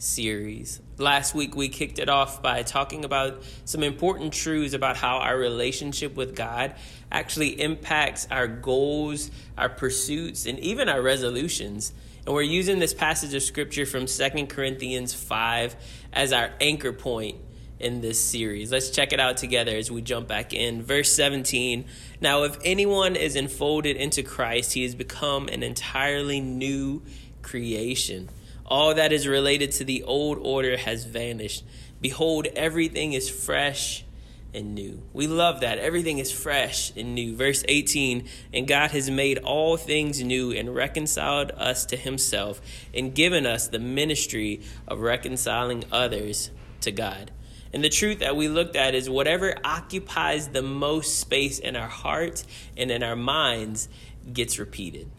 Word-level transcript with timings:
series. 0.00 0.80
Last 0.98 1.34
week, 1.34 1.54
we 1.54 1.68
kicked 1.68 1.98
it 1.98 2.08
off 2.08 2.42
by 2.42 2.62
talking 2.62 3.04
about 3.04 3.42
some 3.64 3.82
important 3.82 4.32
truths 4.32 4.74
about 4.74 4.96
how 4.96 5.18
our 5.18 5.36
relationship 5.36 6.16
with 6.16 6.34
God 6.34 6.74
actually 7.12 7.60
impacts 7.60 8.26
our 8.30 8.48
goals, 8.48 9.30
our 9.56 9.68
pursuits, 9.68 10.46
and 10.46 10.58
even 10.60 10.88
our 10.88 11.02
resolutions. 11.02 11.92
And 12.24 12.34
we're 12.34 12.42
using 12.42 12.78
this 12.78 12.94
passage 12.94 13.34
of 13.34 13.42
scripture 13.42 13.86
from 13.86 14.06
Second 14.06 14.48
Corinthians 14.48 15.14
5 15.14 15.76
as 16.12 16.32
our 16.32 16.50
anchor 16.60 16.92
point 16.92 17.36
in 17.78 18.00
this 18.00 18.22
series. 18.22 18.70
Let's 18.70 18.90
check 18.90 19.12
it 19.12 19.20
out 19.20 19.38
together 19.38 19.74
as 19.74 19.90
we 19.90 20.02
jump 20.02 20.28
back 20.28 20.52
in. 20.52 20.82
Verse 20.82 21.10
17 21.12 21.86
Now, 22.20 22.44
if 22.44 22.56
anyone 22.64 23.16
is 23.16 23.36
enfolded 23.36 23.96
into 23.96 24.22
Christ, 24.22 24.74
he 24.74 24.82
has 24.82 24.94
become 24.94 25.48
an 25.48 25.62
entirely 25.62 26.40
new 26.40 27.02
creation. 27.42 28.28
All 28.70 28.94
that 28.94 29.12
is 29.12 29.26
related 29.26 29.72
to 29.72 29.84
the 29.84 30.04
old 30.04 30.38
order 30.38 30.76
has 30.76 31.04
vanished. 31.04 31.64
Behold, 32.00 32.46
everything 32.54 33.12
is 33.12 33.28
fresh 33.28 34.04
and 34.54 34.74
new. 34.74 35.02
We 35.12 35.26
love 35.26 35.60
that. 35.60 35.78
Everything 35.78 36.18
is 36.18 36.30
fresh 36.30 36.92
and 36.96 37.14
new. 37.14 37.34
Verse 37.34 37.64
18 37.68 38.28
And 38.54 38.68
God 38.68 38.92
has 38.92 39.10
made 39.10 39.38
all 39.38 39.76
things 39.76 40.22
new 40.22 40.52
and 40.52 40.74
reconciled 40.74 41.50
us 41.56 41.84
to 41.86 41.96
himself 41.96 42.60
and 42.94 43.14
given 43.14 43.44
us 43.44 43.66
the 43.66 43.80
ministry 43.80 44.60
of 44.86 45.00
reconciling 45.00 45.84
others 45.90 46.50
to 46.82 46.92
God. 46.92 47.32
And 47.72 47.84
the 47.84 47.88
truth 47.88 48.20
that 48.20 48.36
we 48.36 48.48
looked 48.48 48.76
at 48.76 48.94
is 48.94 49.08
whatever 49.08 49.54
occupies 49.64 50.48
the 50.48 50.62
most 50.62 51.18
space 51.18 51.58
in 51.58 51.76
our 51.76 51.88
hearts 51.88 52.44
and 52.76 52.90
in 52.90 53.02
our 53.02 53.16
minds 53.16 53.88
gets 54.32 54.58
repeated. 54.58 55.10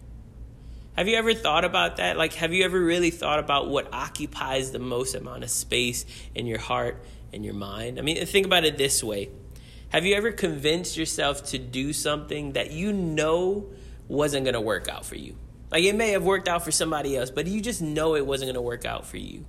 Have 0.97 1.07
you 1.07 1.15
ever 1.15 1.33
thought 1.33 1.63
about 1.63 1.97
that? 1.97 2.17
Like, 2.17 2.33
have 2.33 2.53
you 2.53 2.65
ever 2.65 2.79
really 2.79 3.11
thought 3.11 3.39
about 3.39 3.69
what 3.69 3.93
occupies 3.93 4.71
the 4.71 4.79
most 4.79 5.15
amount 5.15 5.43
of 5.43 5.49
space 5.49 6.05
in 6.35 6.45
your 6.45 6.59
heart 6.59 7.01
and 7.31 7.45
your 7.45 7.53
mind? 7.53 7.97
I 7.97 8.01
mean, 8.01 8.23
think 8.25 8.45
about 8.45 8.65
it 8.65 8.77
this 8.77 9.03
way 9.03 9.29
Have 9.89 10.05
you 10.05 10.15
ever 10.15 10.31
convinced 10.31 10.97
yourself 10.97 11.45
to 11.47 11.57
do 11.57 11.93
something 11.93 12.53
that 12.53 12.71
you 12.71 12.91
know 12.91 13.69
wasn't 14.07 14.43
going 14.43 14.53
to 14.53 14.61
work 14.61 14.89
out 14.89 15.05
for 15.05 15.15
you? 15.15 15.37
Like, 15.71 15.85
it 15.85 15.95
may 15.95 16.11
have 16.11 16.23
worked 16.23 16.49
out 16.49 16.65
for 16.65 16.71
somebody 16.71 17.15
else, 17.15 17.31
but 17.31 17.47
you 17.47 17.61
just 17.61 17.81
know 17.81 18.15
it 18.15 18.25
wasn't 18.25 18.47
going 18.47 18.55
to 18.55 18.61
work 18.61 18.83
out 18.83 19.05
for 19.05 19.17
you. 19.17 19.45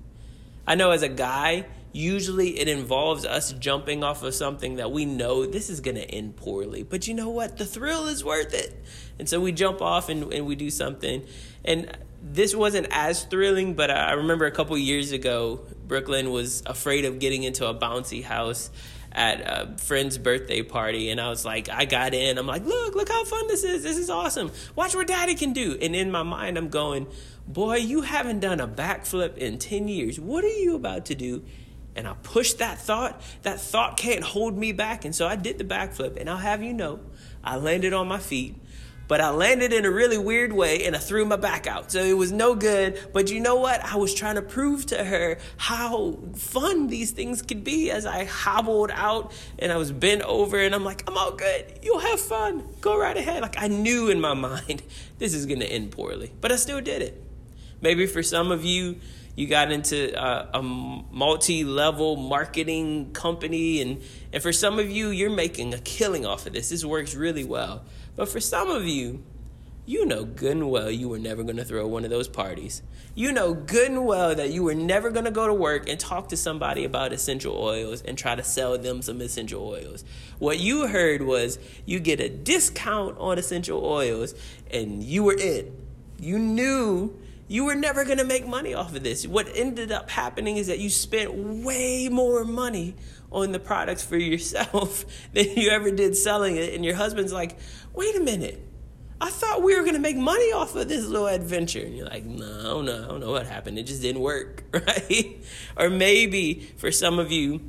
I 0.65 0.77
know 0.77 0.93
as 0.93 1.03
a 1.03 1.09
guy, 1.09 1.67
usually 1.93 2.59
it 2.59 2.69
involves 2.69 3.25
us 3.25 3.53
jumping 3.53 4.03
off 4.03 4.23
of 4.23 4.35
something 4.35 4.77
that 4.77 4.91
we 4.91 5.05
know 5.05 5.47
this 5.47 5.71
is 5.71 5.81
going 5.81 5.97
to 5.97 6.11
end 6.11 6.37
poorly. 6.37 6.83
But 6.83 7.07
you 7.07 7.15
know 7.15 7.29
what? 7.29 7.59
The 7.59 7.67
thrill 7.67 8.07
is 8.07 8.25
worth 8.25 8.55
it. 8.55 8.75
And 9.19 9.29
so 9.29 9.41
we 9.41 9.53
jump 9.53 9.83
off 9.83 10.09
and, 10.09 10.33
and 10.33 10.47
we 10.47 10.57
do 10.57 10.71
something. 10.71 11.25
And 11.65 11.97
this 12.23 12.55
wasn't 12.55 12.87
as 12.91 13.25
thrilling, 13.25 13.75
but 13.75 13.91
I 13.91 14.13
remember 14.13 14.47
a 14.47 14.51
couple 14.51 14.77
years 14.79 15.13
ago, 15.13 15.61
Brooklyn 15.87 16.31
was 16.31 16.63
afraid 16.67 17.05
of 17.05 17.19
getting 17.19 17.43
into 17.43 17.67
a 17.67 17.75
bouncy 17.75 18.23
house 18.23 18.71
at 19.15 19.41
a 19.41 19.77
friend's 19.79 20.17
birthday 20.17 20.63
party 20.63 21.11
and 21.11 21.21
I 21.21 21.29
was 21.29 21.45
like 21.45 21.69
I 21.69 21.85
got 21.85 22.15
in 22.15 22.39
I'm 22.39 22.47
like 22.47 22.65
look 22.65 22.95
look 22.95 23.11
how 23.11 23.25
fun 23.25 23.47
this 23.47 23.63
is 23.63 23.83
this 23.83 23.99
is 23.99 24.09
awesome 24.09 24.51
watch 24.75 24.95
what 24.95 25.07
daddy 25.07 25.35
can 25.35 25.53
do 25.53 25.77
and 25.83 25.95
in 25.95 26.11
my 26.11 26.23
mind 26.23 26.57
I'm 26.57 26.71
going 26.71 27.07
boy 27.47 27.77
you 27.77 28.01
haven't 28.01 28.41
done 28.41 28.59
a 28.59 28.67
backflip 28.67 29.37
in 29.37 29.59
10 29.59 29.89
years 29.89 30.19
what 30.19 30.45
are 30.45 30.49
you 30.49 30.75
about 30.75 31.05
to 31.07 31.15
do 31.15 31.45
and 31.95 32.09
I 32.09 32.15
pushed 32.23 32.59
that 32.59 32.79
thought 32.79 33.21
that 33.43 33.61
thought 33.61 33.97
can't 33.97 34.23
hold 34.23 34.57
me 34.57 34.73
back 34.73 35.05
and 35.05 35.15
so 35.15 35.27
I 35.27 35.37
did 35.37 35.59
the 35.59 35.65
backflip 35.65 36.19
and 36.19 36.29
I'll 36.29 36.37
have 36.37 36.63
you 36.63 36.73
know 36.73 37.01
I 37.45 37.57
landed 37.57 37.93
on 37.93 38.09
my 38.09 38.19
feet 38.19 38.57
but 39.13 39.21
I 39.21 39.29
landed 39.29 39.75
in 39.75 39.85
a 39.85 39.91
really 39.91 40.17
weird 40.17 40.55
way 40.55 40.87
and 40.87 40.97
I 40.97 40.99
threw 40.99 41.27
my 41.27 41.37
back 41.37 41.67
out. 41.67 41.93
So 41.93 42.03
it 42.03 42.17
was 42.17 42.33
no 42.33 42.55
good. 42.55 42.99
But 43.13 43.31
you 43.31 43.41
know 43.41 43.57
what? 43.57 43.85
I 43.85 43.97
was 43.97 44.15
trying 44.15 44.37
to 44.37 44.43
prove 44.43 44.87
to 44.87 45.05
her 45.05 45.37
how 45.59 46.19
fun 46.35 46.87
these 46.87 47.11
things 47.11 47.43
could 47.43 47.63
be 47.63 47.91
as 47.91 48.07
I 48.07 48.25
hobbled 48.25 48.91
out 48.91 49.35
and 49.59 49.71
I 49.71 49.77
was 49.77 49.93
bent 49.93 50.23
over 50.23 50.59
and 50.59 50.75
I'm 50.75 50.83
like, 50.83 51.05
I'm 51.07 51.19
all 51.19 51.33
good. 51.33 51.81
You'll 51.83 51.99
have 51.99 52.21
fun. 52.21 52.67
Go 52.81 52.99
right 52.99 53.15
ahead. 53.15 53.43
Like 53.43 53.61
I 53.61 53.69
knew 53.69 54.09
in 54.09 54.19
my 54.19 54.33
mind 54.49 54.83
this 55.19 55.35
is 55.35 55.45
going 55.45 55.61
to 55.61 55.67
end 55.67 55.91
poorly, 55.91 56.33
but 56.41 56.51
I 56.51 56.57
still 56.57 56.81
did 56.81 57.03
it. 57.03 57.23
Maybe 57.83 58.07
for 58.07 58.23
some 58.23 58.51
of 58.51 58.65
you, 58.65 58.97
you 59.35 59.47
got 59.47 59.73
into 59.73 60.15
uh, 60.21 60.51
a 60.55 60.63
multi-level 60.63 62.17
marketing 62.17 63.13
company 63.13 63.81
and 63.81 64.03
and 64.33 64.43
for 64.43 64.53
some 64.53 64.79
of 64.79 64.91
you 64.91 65.09
you're 65.09 65.31
making 65.31 65.73
a 65.73 65.79
killing 65.79 66.27
off 66.27 66.47
of 66.47 66.53
this 66.53 66.69
this 66.69 66.85
works 66.85 67.15
really 67.15 67.45
well 67.45 67.85
but 68.15 68.29
for 68.29 68.41
some 68.41 68.71
of 68.71 68.85
you, 68.85 69.25
you 69.87 70.05
know 70.05 70.25
good 70.25 70.53
and 70.53 70.71
well 70.71 70.91
you 70.91 71.09
were 71.09 71.19
never 71.19 71.43
going 71.43 71.57
to 71.57 71.65
throw 71.65 71.87
one 71.87 72.05
of 72.05 72.11
those 72.11 72.29
parties. 72.29 72.83
You 73.15 73.33
know 73.33 73.55
good 73.55 73.91
and 73.91 74.05
well 74.07 74.35
that 74.35 74.51
you 74.51 74.63
were 74.63 74.75
never 74.75 75.11
going 75.11 75.25
to 75.25 75.31
go 75.31 75.47
to 75.47 75.55
work 75.55 75.89
and 75.89 75.99
talk 75.99 76.29
to 76.29 76.37
somebody 76.37 76.85
about 76.85 77.13
essential 77.13 77.57
oils 77.57 78.03
and 78.03 78.17
try 78.17 78.35
to 78.35 78.45
sell 78.45 78.79
them 78.79 79.03
some 79.03 79.21
essential 79.21 79.67
oils. 79.67 80.05
What 80.39 80.61
you 80.61 80.87
heard 80.87 81.23
was 81.23 81.59
you 81.85 82.01
get 82.01 82.21
a 82.21 82.29
discount 82.29 83.19
on 83.19 83.39
essential 83.39 83.85
oils 83.85 84.35
and 84.71 85.03
you 85.03 85.25
were 85.25 85.37
in. 85.39 85.75
You 86.21 86.39
knew 86.39 87.19
you 87.49 87.65
were 87.65 87.75
never 87.75 88.05
going 88.05 88.19
to 88.19 88.25
make 88.25 88.47
money 88.47 88.75
off 88.75 88.95
of 88.95 89.03
this. 89.03 89.27
What 89.27 89.49
ended 89.55 89.93
up 89.93 90.11
happening 90.11 90.57
is 90.57 90.69
that 90.69 90.79
you 90.79 90.91
spent 90.91 91.35
way 91.35 92.09
more 92.09 92.45
money 92.45 92.95
on 93.31 93.53
the 93.53 93.59
products 93.59 94.05
for 94.05 94.17
yourself 94.17 95.05
than 95.33 95.47
you 95.57 95.71
ever 95.71 95.91
did 95.91 96.17
selling 96.17 96.57
it. 96.57 96.75
And 96.75 96.85
your 96.85 96.95
husband's 96.95 97.33
like, 97.33 97.59
wait 97.95 98.17
a 98.17 98.21
minute. 98.21 98.69
I 99.21 99.31
thought 99.31 99.63
we 99.63 99.77
were 99.77 99.83
going 99.83 99.95
to 99.95 100.01
make 100.01 100.17
money 100.17 100.53
off 100.53 100.75
of 100.75 100.89
this 100.89 101.07
little 101.07 101.29
adventure. 101.29 101.81
And 101.81 101.97
you're 101.97 102.09
like, 102.09 102.25
no, 102.25 102.83
no. 102.83 103.05
I 103.05 103.07
don't 103.07 103.21
know 103.21 103.31
what 103.31 103.47
happened. 103.47 103.79
It 103.79 103.85
just 103.85 104.03
didn't 104.03 104.21
work, 104.21 104.65
right? 104.73 105.45
or 105.77 105.91
maybe 105.91 106.73
for 106.77 106.91
some 106.91 107.19
of 107.19 107.31
you, 107.31 107.61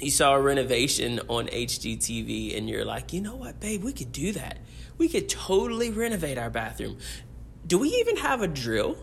you 0.00 0.10
saw 0.10 0.34
a 0.34 0.40
renovation 0.40 1.20
on 1.28 1.46
HGTV 1.46 2.56
and 2.56 2.68
you're 2.68 2.84
like, 2.84 3.12
you 3.12 3.20
know 3.20 3.36
what, 3.36 3.60
babe, 3.60 3.84
we 3.84 3.92
could 3.92 4.10
do 4.10 4.32
that. 4.32 4.58
We 4.98 5.08
could 5.08 5.28
totally 5.28 5.90
renovate 5.90 6.38
our 6.38 6.50
bathroom. 6.50 6.98
Do 7.66 7.78
we 7.78 7.88
even 7.88 8.16
have 8.18 8.42
a 8.42 8.48
drill? 8.48 8.96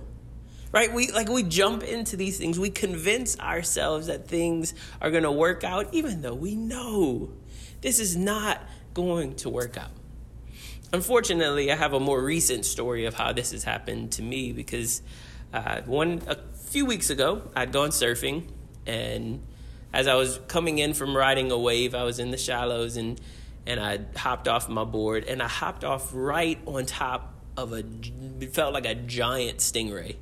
right? 0.72 0.94
We 0.94 1.12
like 1.12 1.30
we 1.30 1.44
jump 1.44 1.84
into 1.84 2.16
these 2.16 2.38
things. 2.38 2.60
We 2.60 2.70
convince 2.70 3.40
ourselves 3.40 4.08
that 4.08 4.28
things 4.28 4.74
are 5.02 5.12
going 5.12 5.24
to 5.24 5.32
work 5.32 5.64
out 5.64 5.94
even 5.94 6.22
though 6.22 6.36
we 6.36 6.56
know 6.56 7.32
this 7.82 8.00
is 8.00 8.16
not 8.16 8.62
going 8.94 9.36
to 9.36 9.50
work 9.50 9.78
out. 9.78 9.92
Unfortunately 10.92 11.72
i 11.72 11.76
have 11.76 11.94
a 11.94 12.00
more 12.00 12.22
recent 12.22 12.66
story 12.66 13.06
of 13.06 13.14
how 13.14 13.32
this 13.32 13.52
has 13.52 13.64
happened 13.64 14.12
to 14.14 14.24
me 14.24 14.52
because 14.52 15.04
uh, 15.54 15.82
one 15.82 16.22
a 16.28 16.36
few 16.56 16.84
weeks 16.86 17.12
ago 17.12 17.44
i'd 17.56 17.72
gone 17.72 17.90
surfing 17.90 18.48
and 18.88 19.44
as 19.94 20.08
i 20.08 20.16
was 20.16 20.40
coming 20.48 20.80
in 20.80 20.96
from 20.96 21.16
riding 21.16 21.52
a 21.52 21.58
wave 21.58 21.94
i 21.94 22.04
was 22.04 22.18
in 22.18 22.32
the 22.32 22.38
shallows 22.38 22.98
and 22.98 23.22
and 23.68 23.80
i 23.80 24.00
hopped 24.16 24.48
off 24.48 24.68
my 24.68 24.84
board 24.84 25.26
and 25.26 25.44
i 25.44 25.48
hopped 25.48 25.84
off 25.84 26.10
right 26.12 26.58
on 26.66 26.88
top 26.88 27.39
of 27.58 27.74
a 27.74 27.84
it 28.40 28.54
felt 28.54 28.74
like 28.74 28.86
a 28.86 28.96
giant 28.96 29.60
stingray 29.60 30.16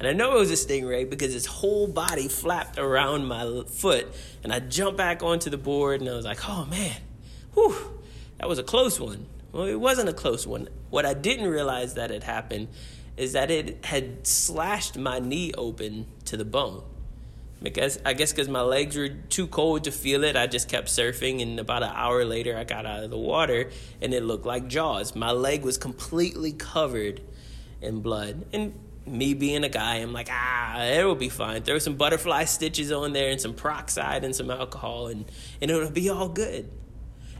and 0.00 0.08
I 0.08 0.14
know 0.14 0.34
it 0.34 0.38
was 0.40 0.50
a 0.50 0.54
stingray 0.54 1.08
because 1.08 1.34
its 1.34 1.44
whole 1.44 1.86
body 1.86 2.26
flapped 2.26 2.78
around 2.78 3.26
my 3.26 3.64
foot. 3.66 4.08
And 4.42 4.50
I 4.50 4.58
jumped 4.58 4.96
back 4.96 5.22
onto 5.22 5.50
the 5.50 5.58
board 5.58 6.00
and 6.00 6.08
I 6.08 6.14
was 6.14 6.24
like, 6.24 6.48
oh 6.48 6.64
man, 6.64 6.96
whew, 7.52 7.76
that 8.38 8.48
was 8.48 8.58
a 8.58 8.62
close 8.62 8.98
one. 8.98 9.26
Well, 9.52 9.66
it 9.66 9.78
wasn't 9.78 10.08
a 10.08 10.14
close 10.14 10.46
one. 10.46 10.70
What 10.88 11.04
I 11.04 11.12
didn't 11.12 11.48
realize 11.48 11.94
that 11.94 12.08
had 12.08 12.24
happened 12.24 12.68
is 13.18 13.34
that 13.34 13.50
it 13.50 13.84
had 13.84 14.26
slashed 14.26 14.96
my 14.96 15.18
knee 15.18 15.52
open 15.58 16.06
to 16.24 16.38
the 16.38 16.46
bone. 16.46 16.82
Because 17.62 18.00
I 18.06 18.14
guess 18.14 18.32
because 18.32 18.48
my 18.48 18.62
legs 18.62 18.96
were 18.96 19.08
too 19.08 19.46
cold 19.46 19.84
to 19.84 19.92
feel 19.92 20.24
it, 20.24 20.34
I 20.34 20.46
just 20.46 20.68
kept 20.68 20.88
surfing. 20.88 21.42
And 21.42 21.60
about 21.60 21.82
an 21.82 21.92
hour 21.94 22.24
later, 22.24 22.56
I 22.56 22.64
got 22.64 22.86
out 22.86 23.04
of 23.04 23.10
the 23.10 23.18
water 23.18 23.70
and 24.00 24.14
it 24.14 24.22
looked 24.22 24.46
like 24.46 24.68
Jaws. 24.68 25.14
My 25.14 25.32
leg 25.32 25.62
was 25.62 25.76
completely 25.76 26.52
covered 26.52 27.20
in 27.82 28.00
blood. 28.00 28.46
And 28.52 28.74
me 29.06 29.34
being 29.34 29.64
a 29.64 29.68
guy, 29.68 29.96
I'm 29.96 30.12
like, 30.12 30.28
ah, 30.30 30.84
it'll 30.84 31.14
be 31.14 31.28
fine. 31.28 31.62
Throw 31.62 31.78
some 31.78 31.96
butterfly 31.96 32.44
stitches 32.44 32.92
on 32.92 33.12
there 33.12 33.30
and 33.30 33.40
some 33.40 33.54
peroxide 33.54 34.24
and 34.24 34.34
some 34.34 34.50
alcohol, 34.50 35.08
and, 35.08 35.30
and 35.60 35.70
it'll 35.70 35.90
be 35.90 36.08
all 36.08 36.28
good. 36.28 36.70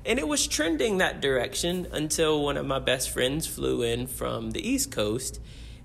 And 0.05 0.19
it 0.19 0.27
was 0.27 0.47
trending 0.47 0.99
that 0.99 1.21
direction 1.21 1.87
until 1.93 2.43
one 2.43 2.57
of 2.57 2.67
my 2.67 2.79
best 2.79 3.11
friends 3.11 3.47
flew 3.47 3.83
in 3.83 4.07
from 4.07 4.53
the 4.53 4.67
East 4.67 4.91
Coast 4.91 5.41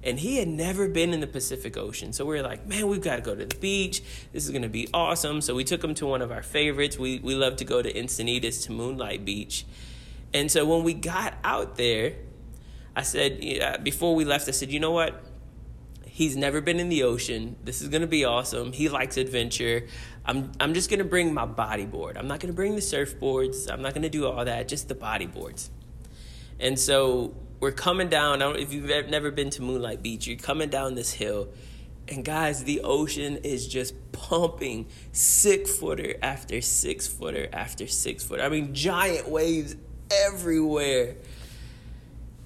and 0.05 0.19
he 0.19 0.37
had 0.37 0.47
never 0.47 0.87
been 0.87 1.13
in 1.13 1.19
the 1.19 1.27
Pacific 1.27 1.75
Ocean. 1.75 2.13
So 2.13 2.25
we 2.25 2.35
were 2.35 2.43
like, 2.43 2.67
man, 2.67 2.87
we've 2.87 3.01
got 3.01 3.15
to 3.15 3.21
go 3.23 3.33
to 3.35 3.45
the 3.45 3.55
beach. 3.57 4.03
This 4.31 4.45
is 4.45 4.51
going 4.51 4.61
to 4.61 4.69
be 4.69 4.87
awesome. 4.93 5.41
So 5.41 5.55
we 5.55 5.63
took 5.63 5.83
him 5.83 5.95
to 5.95 6.05
one 6.05 6.21
of 6.21 6.31
our 6.31 6.43
favorites. 6.43 6.99
We, 6.99 7.19
we 7.19 7.33
love 7.33 7.55
to 7.57 7.65
go 7.65 7.81
to 7.81 7.91
Encinitas 7.91 8.63
to 8.65 8.71
Moonlight 8.71 9.25
Beach. 9.25 9.65
And 10.31 10.51
so 10.51 10.63
when 10.65 10.83
we 10.83 10.93
got 10.93 11.33
out 11.43 11.75
there, 11.75 12.13
I 12.95 13.01
said, 13.01 13.83
before 13.83 14.15
we 14.15 14.25
left, 14.25 14.47
I 14.47 14.51
said, 14.51 14.71
you 14.71 14.79
know 14.79 14.91
what? 14.91 15.23
He's 16.05 16.37
never 16.37 16.61
been 16.61 16.79
in 16.79 16.87
the 16.89 17.03
ocean. 17.03 17.55
This 17.63 17.81
is 17.81 17.89
going 17.89 18.01
to 18.01 18.07
be 18.07 18.23
awesome. 18.23 18.71
He 18.71 18.87
likes 18.87 19.17
adventure. 19.17 19.87
I'm, 20.23 20.51
I'm 20.59 20.73
just 20.73 20.89
going 20.89 20.99
to 20.99 21.05
bring 21.05 21.33
my 21.33 21.45
bodyboard. 21.45 22.17
I'm 22.17 22.27
not 22.27 22.39
going 22.39 22.53
to 22.53 22.55
bring 22.55 22.75
the 22.75 22.81
surfboards. 22.81 23.69
I'm 23.71 23.81
not 23.81 23.93
going 23.93 24.03
to 24.03 24.09
do 24.09 24.27
all 24.27 24.45
that, 24.45 24.67
just 24.67 24.87
the 24.87 24.95
bodyboards. 24.95 25.69
And 26.59 26.79
so 26.79 27.33
we're 27.65 27.71
coming 27.71 28.09
down. 28.09 28.43
I 28.43 28.45
don't 28.45 28.57
if 28.57 28.71
you've 28.71 29.09
never 29.09 29.31
been 29.31 29.49
to 29.49 29.63
Moonlight 29.63 30.03
Beach, 30.03 30.27
you're 30.27 30.37
coming 30.37 30.69
down 30.69 30.93
this 30.93 31.11
hill, 31.11 31.47
and 32.07 32.23
guys, 32.23 32.63
the 32.63 32.81
ocean 32.81 33.37
is 33.37 33.67
just 33.67 33.95
pumping 34.11 34.85
six 35.11 35.75
footer 35.75 36.13
after 36.21 36.61
six 36.61 37.07
footer 37.07 37.49
after 37.51 37.87
six 37.87 38.23
footer. 38.23 38.43
I 38.43 38.49
mean, 38.49 38.75
giant 38.75 39.27
waves 39.29 39.75
everywhere. 40.11 41.15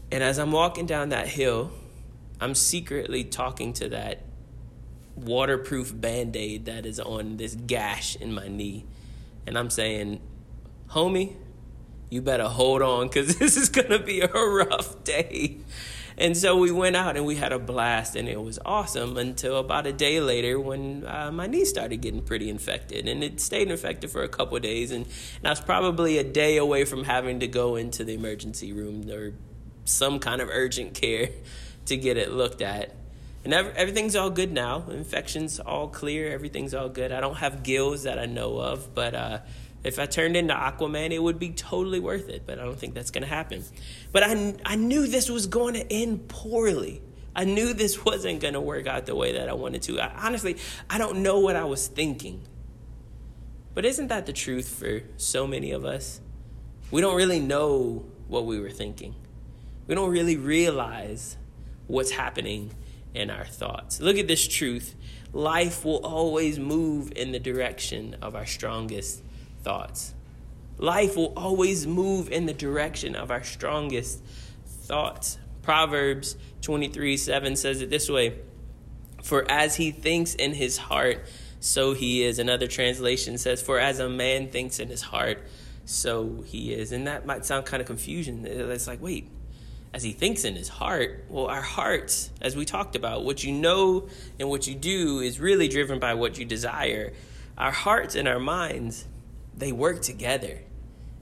And 0.10 0.24
as 0.24 0.39
I'm 0.39 0.54
walking 0.54 0.86
down 0.86 1.10
that 1.10 1.27
hill, 1.27 1.69
I'm 2.39 2.56
secretly 2.56 3.25
talking 3.25 3.74
to 3.74 3.89
that 3.89 4.21
waterproof 5.18 6.00
band 6.00 6.38
aid 6.38 6.63
that 6.68 6.86
is 6.86 6.98
on 6.98 7.36
this 7.36 7.56
gash 7.56 8.16
in 8.16 8.33
my 8.33 8.48
knee. 8.48 8.86
And 9.45 9.57
I'm 9.57 9.69
saying, 9.69 10.21
homie, 10.92 11.36
you 12.09 12.21
better 12.21 12.47
hold 12.47 12.81
on 12.81 13.07
because 13.07 13.35
this 13.39 13.57
is 13.57 13.69
going 13.69 13.89
to 13.89 14.00
be 14.00 14.21
a 14.21 14.27
rough 14.27 15.03
day. 15.03 15.57
And 16.17 16.35
so 16.35 16.57
we 16.57 16.69
went 16.69 16.97
out 16.97 17.15
and 17.15 17.25
we 17.25 17.38
had 17.38 17.53
a 17.53 17.59
blast, 17.59 18.17
and 18.17 18.27
it 18.27 18.41
was 18.41 18.59
awesome 18.65 19.15
until 19.15 19.57
about 19.57 19.88
a 19.88 19.94
day 19.94 20.19
later 20.19 20.59
when 20.59 21.06
uh, 21.07 21.31
my 21.31 21.47
knee 21.47 21.63
started 21.63 22.01
getting 22.01 22.21
pretty 22.21 22.50
infected. 22.50 23.07
And 23.07 23.23
it 23.23 23.39
stayed 23.39 23.71
infected 23.71 24.11
for 24.11 24.21
a 24.21 24.27
couple 24.27 24.59
days, 24.59 24.91
and, 24.91 25.06
and 25.38 25.47
I 25.47 25.51
was 25.51 25.61
probably 25.61 26.17
a 26.17 26.23
day 26.25 26.57
away 26.57 26.83
from 26.83 27.06
having 27.06 27.39
to 27.39 27.47
go 27.47 27.77
into 27.77 28.03
the 28.03 28.15
emergency 28.15 28.73
room 28.73 29.09
or 29.09 29.33
some 29.85 30.19
kind 30.19 30.41
of 30.41 30.50
urgent 30.51 30.94
care 30.94 31.29
to 31.85 31.95
get 31.95 32.17
it 32.17 32.31
looked 32.31 32.61
at. 32.61 32.94
And 33.45 33.53
everything's 33.53 34.17
all 34.17 34.29
good 34.29 34.51
now. 34.51 34.83
Infection's 34.89 35.61
all 35.61 35.88
clear. 35.88 36.29
Everything's 36.33 36.73
all 36.73 36.89
good. 36.89 37.13
I 37.13 37.21
don't 37.21 37.38
have 37.38 37.63
gills 37.63 38.03
that 38.03 38.19
I 38.19 38.25
know 38.25 38.57
of, 38.57 38.94
but 38.94 39.15
uh, 39.15 39.39
if 39.84 40.00
I 40.00 40.06
turned 40.06 40.36
into 40.36 40.54
Aquaman, 40.54 41.12
it 41.12 41.24
would 41.24 41.40
be 41.40 41.52
totally 41.52 42.00
worth 42.00 42.30
it, 42.30 42.44
but 42.46 42.60
I 42.60 42.66
don't 42.66 42.78
think 42.78 42.94
that's 42.94 43.12
going 43.12 43.24
to 43.24 43.30
happen. 43.30 43.64
But 44.12 44.24
I, 44.24 44.56
I 44.66 44.76
knew 44.76 45.08
this 45.08 45.30
was 45.30 45.48
going 45.48 45.76
to 45.76 45.92
end 45.92 46.28
poorly. 46.28 47.02
I 47.36 47.46
knew 47.46 47.74
this 47.74 48.04
wasn't 48.04 48.42
going 48.42 48.56
to 48.56 48.62
work 48.62 48.88
out 48.88 49.06
the 49.06 49.16
way 49.16 49.34
that 49.34 49.48
I 49.48 49.54
wanted 49.54 49.81
to. 49.84 50.00
I, 50.02 50.12
honestly, 50.26 50.58
I 50.90 50.98
don't 50.98 51.24
know 51.24 51.40
what 51.40 51.56
I 51.56 51.64
was 51.64 51.88
thinking. 51.88 52.42
But 53.74 53.86
isn't 53.86 54.08
that 54.08 54.26
the 54.26 54.34
truth 54.34 54.68
for 54.68 55.04
so 55.18 55.48
many 55.48 55.72
of 55.72 55.86
us? 55.86 56.20
We 56.92 57.02
don't 57.02 57.16
really 57.16 57.40
know 57.40 58.06
what 58.28 58.46
we 58.46 58.60
were 58.60 58.72
thinking. 58.72 59.16
We 59.88 59.96
don't 59.96 60.12
really 60.12 60.36
realize 60.36 61.38
what's 61.88 62.12
happening 62.12 62.72
in 63.14 63.30
our 63.30 63.46
thoughts. 63.46 64.02
Look 64.02 64.18
at 64.18 64.28
this 64.28 64.48
truth 64.48 64.96
life 65.31 65.86
will 65.86 66.04
always 66.04 66.58
move 66.58 67.12
in 67.16 67.31
the 67.31 67.40
direction 67.40 68.16
of 68.22 68.36
our 68.36 68.46
strongest 68.46 69.24
thoughts. 69.63 70.13
Life 70.77 71.15
will 71.15 71.33
always 71.35 71.85
move 71.85 72.29
in 72.29 72.45
the 72.45 72.53
direction 72.53 73.15
of 73.15 73.31
our 73.31 73.44
strongest 73.44 74.23
thoughts. 74.65 75.38
Proverbs 75.61 76.38
23 76.61 77.17
7 77.17 77.56
says 77.56 77.81
it 77.81 77.89
this 77.89 78.09
way 78.09 78.35
For 79.21 79.50
as 79.50 79.75
he 79.75 79.91
thinks 79.91 80.35
in 80.35 80.53
his 80.53 80.77
heart, 80.77 81.25
so 81.59 81.94
he 81.94 82.23
is. 82.23 82.39
Another 82.39 82.67
translation 82.67 83.38
says, 83.38 83.61
For 83.61 83.79
as 83.79 84.00
a 84.00 84.09
man 84.09 84.50
thinks 84.50 84.79
in 84.79 84.88
his 84.88 85.01
heart, 85.01 85.44
so 85.85 86.44
he 86.45 86.73
is. 86.73 86.91
And 86.91 87.07
that 87.07 87.25
might 87.25 87.45
sound 87.45 87.65
kind 87.65 87.81
of 87.81 87.88
confusion. 87.88 88.45
It's 88.45 88.88
like, 88.88 89.01
wait, 89.01 89.29
as 89.94 90.03
he 90.03 90.11
thinks 90.11 90.44
in 90.44 90.56
his 90.56 90.69
heart, 90.69 91.25
well, 91.29 91.47
our 91.47 91.61
hearts, 91.61 92.31
as 92.41 92.56
we 92.56 92.63
talked 92.65 92.95
about, 92.95 93.25
what 93.25 93.44
you 93.44 93.51
know 93.51 94.07
and 94.39 94.50
what 94.50 94.67
you 94.67 94.75
do 94.75 95.19
is 95.19 95.39
really 95.39 95.67
driven 95.67 96.00
by 96.00 96.13
what 96.13 96.38
you 96.38 96.45
desire. 96.45 97.13
Our 97.57 97.71
hearts 97.71 98.15
and 98.15 98.27
our 98.27 98.39
minds 98.39 99.06
they 99.59 99.71
work 99.71 100.01
together. 100.01 100.59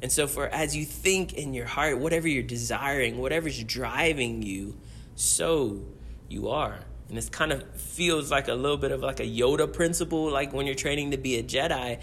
And 0.01 0.11
so, 0.11 0.27
for 0.27 0.47
as 0.47 0.75
you 0.75 0.85
think 0.85 1.33
in 1.33 1.53
your 1.53 1.65
heart, 1.65 1.97
whatever 1.97 2.27
you're 2.27 2.43
desiring, 2.43 3.17
whatever's 3.17 3.63
driving 3.63 4.43
you, 4.43 4.77
so 5.15 5.81
you 6.29 6.49
are. 6.49 6.79
And 7.09 7.17
this 7.17 7.29
kind 7.29 7.51
of 7.51 7.63
feels 7.75 8.29
like 8.29 8.47
a 8.47 8.53
little 8.53 8.77
bit 8.77 8.91
of 8.91 9.01
like 9.01 9.19
a 9.19 9.25
Yoda 9.25 9.71
principle, 9.71 10.29
like 10.29 10.53
when 10.53 10.65
you're 10.65 10.75
training 10.75 11.11
to 11.11 11.17
be 11.17 11.37
a 11.37 11.43
Jedi. 11.43 11.99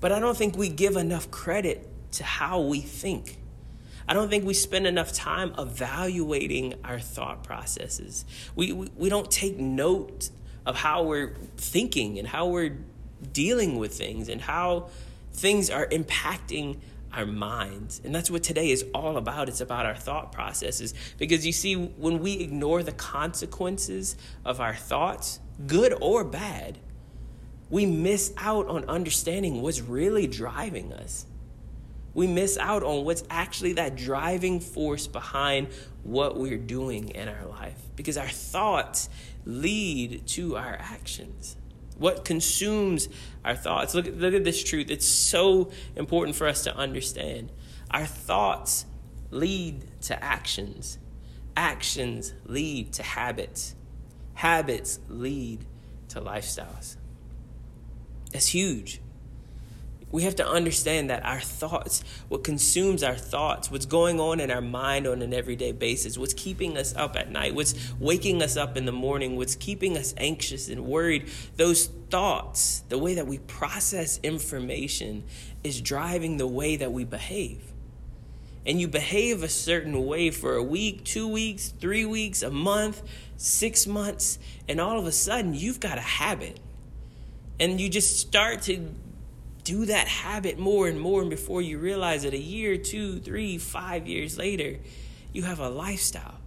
But 0.00 0.12
I 0.12 0.20
don't 0.20 0.36
think 0.36 0.56
we 0.56 0.68
give 0.68 0.96
enough 0.96 1.30
credit 1.30 1.88
to 2.12 2.24
how 2.24 2.60
we 2.60 2.80
think. 2.80 3.38
I 4.08 4.14
don't 4.14 4.28
think 4.28 4.44
we 4.44 4.54
spend 4.54 4.86
enough 4.86 5.12
time 5.12 5.54
evaluating 5.56 6.74
our 6.84 6.98
thought 6.98 7.44
processes. 7.44 8.24
We, 8.56 8.72
we, 8.72 8.88
we 8.96 9.08
don't 9.08 9.30
take 9.30 9.56
note 9.58 10.30
of 10.66 10.76
how 10.76 11.04
we're 11.04 11.36
thinking 11.56 12.18
and 12.18 12.26
how 12.26 12.48
we're 12.48 12.76
dealing 13.32 13.78
with 13.78 13.94
things 13.94 14.28
and 14.28 14.40
how 14.40 14.90
things 15.40 15.70
are 15.70 15.86
impacting 15.86 16.78
our 17.12 17.26
minds. 17.26 18.00
And 18.04 18.14
that's 18.14 18.30
what 18.30 18.42
today 18.42 18.70
is 18.70 18.84
all 18.94 19.16
about. 19.16 19.48
It's 19.48 19.60
about 19.60 19.86
our 19.86 19.96
thought 19.96 20.32
processes. 20.32 20.94
Because 21.18 21.44
you 21.44 21.52
see, 21.52 21.74
when 21.74 22.20
we 22.20 22.34
ignore 22.34 22.82
the 22.82 22.92
consequences 22.92 24.16
of 24.44 24.60
our 24.60 24.74
thoughts, 24.74 25.40
good 25.66 25.94
or 26.00 26.24
bad, 26.24 26.78
we 27.70 27.86
miss 27.86 28.32
out 28.36 28.68
on 28.68 28.84
understanding 28.84 29.62
what's 29.62 29.80
really 29.80 30.26
driving 30.26 30.92
us. 30.92 31.26
We 32.12 32.26
miss 32.26 32.58
out 32.58 32.82
on 32.82 33.04
what's 33.04 33.24
actually 33.30 33.74
that 33.74 33.96
driving 33.96 34.60
force 34.60 35.06
behind 35.06 35.68
what 36.02 36.36
we're 36.36 36.58
doing 36.58 37.08
in 37.10 37.28
our 37.28 37.46
life. 37.46 37.78
Because 37.96 38.18
our 38.18 38.28
thoughts 38.28 39.08
lead 39.46 40.26
to 40.28 40.56
our 40.56 40.76
actions 40.78 41.56
what 42.00 42.24
consumes 42.24 43.08
our 43.44 43.54
thoughts. 43.54 43.94
Look, 43.94 44.06
look 44.06 44.34
at 44.34 44.42
this 44.42 44.64
truth. 44.64 44.90
It's 44.90 45.06
so 45.06 45.70
important 45.94 46.34
for 46.34 46.46
us 46.46 46.64
to 46.64 46.74
understand. 46.74 47.52
Our 47.90 48.06
thoughts 48.06 48.86
lead 49.30 49.84
to 50.02 50.24
actions, 50.24 50.98
actions 51.56 52.32
lead 52.46 52.92
to 52.94 53.02
habits, 53.02 53.76
habits 54.34 54.98
lead 55.08 55.66
to 56.08 56.20
lifestyles. 56.20 56.96
That's 58.32 58.48
huge 58.48 59.00
we 60.12 60.22
have 60.24 60.34
to 60.36 60.46
understand 60.46 61.08
that 61.10 61.24
our 61.24 61.40
thoughts, 61.40 62.02
what 62.28 62.42
consumes 62.42 63.02
our 63.02 63.14
thoughts, 63.14 63.70
what's 63.70 63.86
going 63.86 64.18
on 64.18 64.40
in 64.40 64.50
our 64.50 64.60
mind 64.60 65.06
on 65.06 65.22
an 65.22 65.32
everyday 65.32 65.72
basis, 65.72 66.18
what's 66.18 66.34
keeping 66.34 66.76
us 66.76 66.94
up 66.96 67.16
at 67.16 67.30
night, 67.30 67.54
what's 67.54 67.74
waking 68.00 68.42
us 68.42 68.56
up 68.56 68.76
in 68.76 68.86
the 68.86 68.92
morning, 68.92 69.36
what's 69.36 69.54
keeping 69.54 69.96
us 69.96 70.12
anxious 70.16 70.68
and 70.68 70.84
worried, 70.84 71.28
those 71.56 71.86
thoughts, 72.10 72.82
the 72.88 72.98
way 72.98 73.14
that 73.14 73.26
we 73.26 73.38
process 73.38 74.18
information, 74.22 75.22
is 75.62 75.80
driving 75.80 76.38
the 76.38 76.46
way 76.46 76.76
that 76.76 76.92
we 76.92 77.04
behave. 77.04 77.60
And 78.66 78.80
you 78.80 78.88
behave 78.88 79.42
a 79.42 79.48
certain 79.48 80.06
way 80.06 80.30
for 80.30 80.56
a 80.56 80.62
week, 80.62 81.04
two 81.04 81.28
weeks, 81.28 81.68
three 81.68 82.04
weeks, 82.04 82.42
a 82.42 82.50
month, 82.50 83.02
six 83.36 83.86
months, 83.86 84.38
and 84.68 84.80
all 84.80 84.98
of 84.98 85.06
a 85.06 85.12
sudden 85.12 85.54
you've 85.54 85.80
got 85.80 85.98
a 85.98 86.02
habit. 86.02 86.58
And 87.58 87.80
you 87.80 87.88
just 87.88 88.18
start 88.18 88.62
to 88.62 88.88
do 89.70 89.86
that 89.86 90.08
habit 90.08 90.58
more 90.58 90.88
and 90.88 91.00
more, 91.00 91.20
and 91.20 91.30
before 91.30 91.62
you 91.62 91.78
realize 91.78 92.24
it, 92.24 92.34
a 92.34 92.38
year, 92.38 92.76
two, 92.76 93.20
three, 93.20 93.56
five 93.56 94.08
years 94.08 94.36
later, 94.36 94.80
you 95.32 95.44
have 95.44 95.60
a 95.60 95.68
lifestyle. 95.68 96.38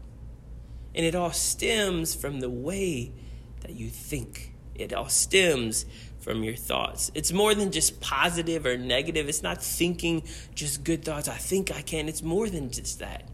And 0.93 1.05
it 1.05 1.15
all 1.15 1.31
stems 1.31 2.13
from 2.13 2.41
the 2.41 2.49
way 2.49 3.13
that 3.61 3.71
you 3.71 3.87
think. 3.87 4.51
It 4.75 4.91
all 4.91 5.07
stems 5.07 5.85
from 6.19 6.43
your 6.43 6.57
thoughts. 6.57 7.11
It's 7.15 7.31
more 7.31 7.55
than 7.55 7.71
just 7.71 8.01
positive 8.01 8.65
or 8.65 8.77
negative. 8.77 9.29
It's 9.29 9.41
not 9.41 9.63
thinking 9.63 10.23
just 10.53 10.83
good 10.83 11.05
thoughts. 11.05 11.29
I 11.29 11.37
think 11.37 11.71
I 11.71 11.81
can. 11.81 12.09
It's 12.09 12.23
more 12.23 12.49
than 12.49 12.71
just 12.71 12.99
that. 12.99 13.29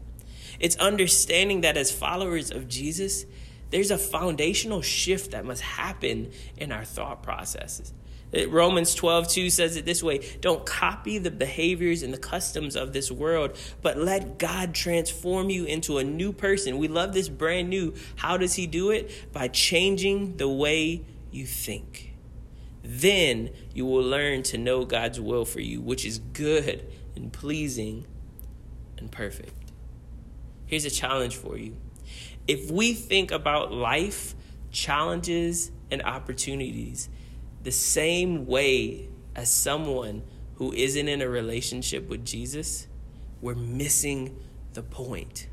It's 0.60 0.76
understanding 0.76 1.62
that 1.62 1.76
as 1.76 1.90
followers 1.90 2.52
of 2.52 2.68
Jesus, 2.68 3.24
there's 3.70 3.90
a 3.90 3.98
foundational 3.98 4.82
shift 4.82 5.32
that 5.32 5.44
must 5.44 5.62
happen 5.62 6.30
in 6.56 6.70
our 6.70 6.84
thought 6.84 7.24
processes. 7.24 7.92
Romans 8.32 8.94
12, 8.94 9.28
2 9.28 9.50
says 9.50 9.76
it 9.76 9.84
this 9.84 10.02
way 10.02 10.18
Don't 10.40 10.64
copy 10.64 11.18
the 11.18 11.30
behaviors 11.30 12.02
and 12.02 12.14
the 12.14 12.18
customs 12.18 12.76
of 12.76 12.92
this 12.92 13.10
world, 13.10 13.56
but 13.82 13.98
let 13.98 14.38
God 14.38 14.74
transform 14.74 15.50
you 15.50 15.64
into 15.64 15.98
a 15.98 16.04
new 16.04 16.32
person. 16.32 16.78
We 16.78 16.88
love 16.88 17.12
this 17.12 17.28
brand 17.28 17.68
new. 17.68 17.94
How 18.16 18.36
does 18.36 18.54
He 18.54 18.66
do 18.66 18.90
it? 18.90 19.32
By 19.32 19.48
changing 19.48 20.36
the 20.36 20.48
way 20.48 21.02
you 21.30 21.44
think. 21.44 22.14
Then 22.82 23.50
you 23.74 23.84
will 23.84 24.02
learn 24.02 24.42
to 24.44 24.58
know 24.58 24.84
God's 24.84 25.20
will 25.20 25.44
for 25.44 25.60
you, 25.60 25.80
which 25.80 26.04
is 26.04 26.18
good 26.18 26.86
and 27.16 27.32
pleasing 27.32 28.06
and 28.96 29.10
perfect. 29.10 29.72
Here's 30.66 30.84
a 30.84 30.90
challenge 30.90 31.34
for 31.34 31.58
you 31.58 31.76
If 32.46 32.70
we 32.70 32.94
think 32.94 33.32
about 33.32 33.72
life, 33.72 34.36
challenges, 34.70 35.72
and 35.90 36.00
opportunities 36.02 37.08
the 37.62 37.72
same 37.72 38.46
way 38.46 39.08
as 39.36 39.50
someone 39.50 40.22
who 40.54 40.72
isn't 40.72 41.08
in 41.08 41.22
a 41.22 41.28
relationship 41.28 42.08
with 42.08 42.24
Jesus, 42.24 42.86
we're 43.40 43.54
missing 43.54 44.36
the 44.74 44.82
point. 44.82 45.46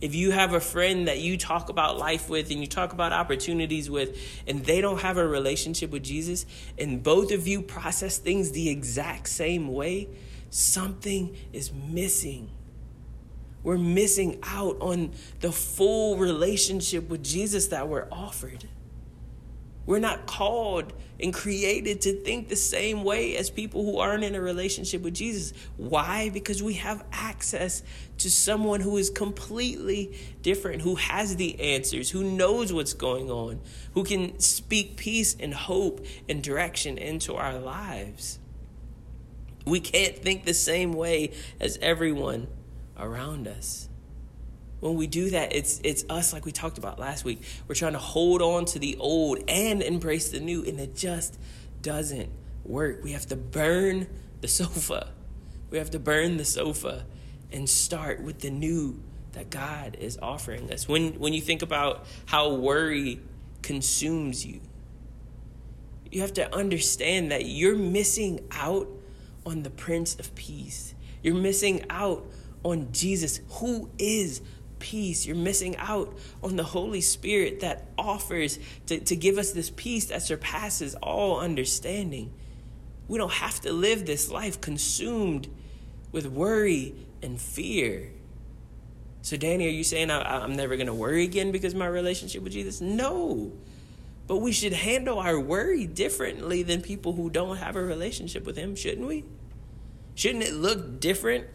If 0.00 0.16
you 0.16 0.32
have 0.32 0.52
a 0.52 0.60
friend 0.60 1.06
that 1.06 1.20
you 1.20 1.38
talk 1.38 1.68
about 1.68 1.96
life 1.96 2.28
with 2.28 2.50
and 2.50 2.60
you 2.60 2.66
talk 2.66 2.92
about 2.92 3.12
opportunities 3.12 3.88
with, 3.88 4.18
and 4.48 4.64
they 4.64 4.80
don't 4.80 5.00
have 5.00 5.16
a 5.16 5.26
relationship 5.26 5.90
with 5.90 6.02
Jesus, 6.02 6.44
and 6.76 7.02
both 7.02 7.30
of 7.30 7.46
you 7.46 7.62
process 7.62 8.18
things 8.18 8.50
the 8.50 8.68
exact 8.68 9.28
same 9.28 9.68
way, 9.68 10.08
something 10.50 11.36
is 11.52 11.72
missing. 11.72 12.50
We're 13.62 13.78
missing 13.78 14.40
out 14.42 14.76
on 14.80 15.12
the 15.40 15.52
full 15.52 16.16
relationship 16.16 17.08
with 17.08 17.22
Jesus 17.22 17.68
that 17.68 17.88
we're 17.88 18.08
offered. 18.10 18.66
We're 19.84 19.98
not 19.98 20.26
called 20.26 20.92
and 21.18 21.32
created 21.32 22.00
to 22.02 22.12
think 22.12 22.48
the 22.48 22.56
same 22.56 23.04
way 23.04 23.36
as 23.36 23.50
people 23.50 23.84
who 23.84 23.98
aren't 23.98 24.24
in 24.24 24.34
a 24.34 24.40
relationship 24.40 25.02
with 25.02 25.14
Jesus. 25.14 25.52
Why? 25.76 26.30
Because 26.30 26.62
we 26.62 26.74
have 26.74 27.04
access 27.12 27.82
to 28.18 28.30
someone 28.30 28.80
who 28.80 28.96
is 28.96 29.10
completely 29.10 30.16
different, 30.42 30.82
who 30.82 30.96
has 30.96 31.36
the 31.36 31.60
answers, 31.60 32.10
who 32.10 32.22
knows 32.22 32.72
what's 32.72 32.94
going 32.94 33.30
on, 33.30 33.60
who 33.94 34.04
can 34.04 34.38
speak 34.38 34.96
peace 34.96 35.36
and 35.38 35.52
hope 35.52 36.04
and 36.28 36.42
direction 36.42 36.98
into 36.98 37.34
our 37.34 37.58
lives. 37.58 38.38
We 39.66 39.80
can't 39.80 40.16
think 40.16 40.44
the 40.44 40.54
same 40.54 40.92
way 40.92 41.32
as 41.60 41.78
everyone 41.80 42.48
around 42.98 43.48
us 43.48 43.88
when 44.82 44.96
we 44.96 45.06
do 45.06 45.30
that, 45.30 45.54
it's 45.54 45.80
it's 45.84 46.04
us 46.10 46.32
like 46.32 46.44
we 46.44 46.50
talked 46.50 46.76
about 46.76 46.98
last 46.98 47.24
week. 47.24 47.40
We're 47.68 47.76
trying 47.76 47.92
to 47.92 48.00
hold 48.00 48.42
on 48.42 48.64
to 48.66 48.80
the 48.80 48.96
old 48.98 49.38
and 49.46 49.80
embrace 49.80 50.30
the 50.30 50.40
new, 50.40 50.64
and 50.64 50.80
it 50.80 50.96
just 50.96 51.38
doesn't 51.82 52.30
work. 52.64 53.04
We 53.04 53.12
have 53.12 53.26
to 53.26 53.36
burn 53.36 54.08
the 54.40 54.48
sofa. 54.48 55.10
We 55.70 55.78
have 55.78 55.90
to 55.90 56.00
burn 56.00 56.36
the 56.36 56.44
sofa 56.44 57.06
and 57.52 57.68
start 57.70 58.22
with 58.22 58.40
the 58.40 58.50
new 58.50 59.00
that 59.32 59.50
God 59.50 59.96
is 60.00 60.18
offering 60.20 60.72
us. 60.72 60.88
When 60.88 61.12
when 61.20 61.32
you 61.32 61.40
think 61.40 61.62
about 61.62 62.04
how 62.26 62.52
worry 62.52 63.20
consumes 63.62 64.44
you, 64.44 64.60
you 66.10 66.22
have 66.22 66.34
to 66.34 66.52
understand 66.52 67.30
that 67.30 67.46
you're 67.46 67.76
missing 67.76 68.40
out 68.50 68.88
on 69.46 69.62
the 69.62 69.70
Prince 69.70 70.16
of 70.16 70.34
Peace. 70.34 70.96
You're 71.22 71.36
missing 71.36 71.84
out 71.88 72.26
on 72.64 72.90
Jesus, 72.90 73.40
who 73.48 73.88
is 73.96 74.40
peace. 74.82 75.24
You're 75.24 75.36
missing 75.36 75.76
out 75.76 76.12
on 76.42 76.56
the 76.56 76.64
Holy 76.64 77.00
Spirit 77.00 77.60
that 77.60 77.86
offers 77.96 78.58
to, 78.86 78.98
to 78.98 79.16
give 79.16 79.38
us 79.38 79.52
this 79.52 79.70
peace 79.70 80.06
that 80.06 80.22
surpasses 80.22 80.96
all 80.96 81.40
understanding. 81.40 82.32
We 83.06 83.16
don't 83.16 83.32
have 83.32 83.60
to 83.60 83.72
live 83.72 84.04
this 84.04 84.30
life 84.30 84.60
consumed 84.60 85.48
with 86.10 86.26
worry 86.26 86.94
and 87.22 87.40
fear. 87.40 88.10
So, 89.22 89.36
Danny, 89.36 89.68
are 89.68 89.70
you 89.70 89.84
saying 89.84 90.10
I, 90.10 90.42
am 90.42 90.56
never 90.56 90.76
going 90.76 90.88
to 90.88 90.94
worry 90.94 91.22
again 91.22 91.52
because 91.52 91.74
my 91.76 91.86
relationship 91.86 92.42
with 92.42 92.52
Jesus? 92.52 92.80
No. 92.80 93.52
But 94.26 94.38
we 94.38 94.50
should 94.50 94.72
handle 94.72 95.20
our 95.20 95.38
worry 95.38 95.86
differently 95.86 96.64
than 96.64 96.82
people 96.82 97.12
who 97.12 97.30
don't 97.30 97.56
have 97.58 97.76
a 97.76 97.82
relationship 97.82 98.44
with 98.44 98.56
Him, 98.56 98.74
shouldn't 98.74 99.06
we? 99.06 99.24
Shouldn't 100.16 100.42
it 100.42 100.54
look 100.54 100.98
different? 100.98 101.46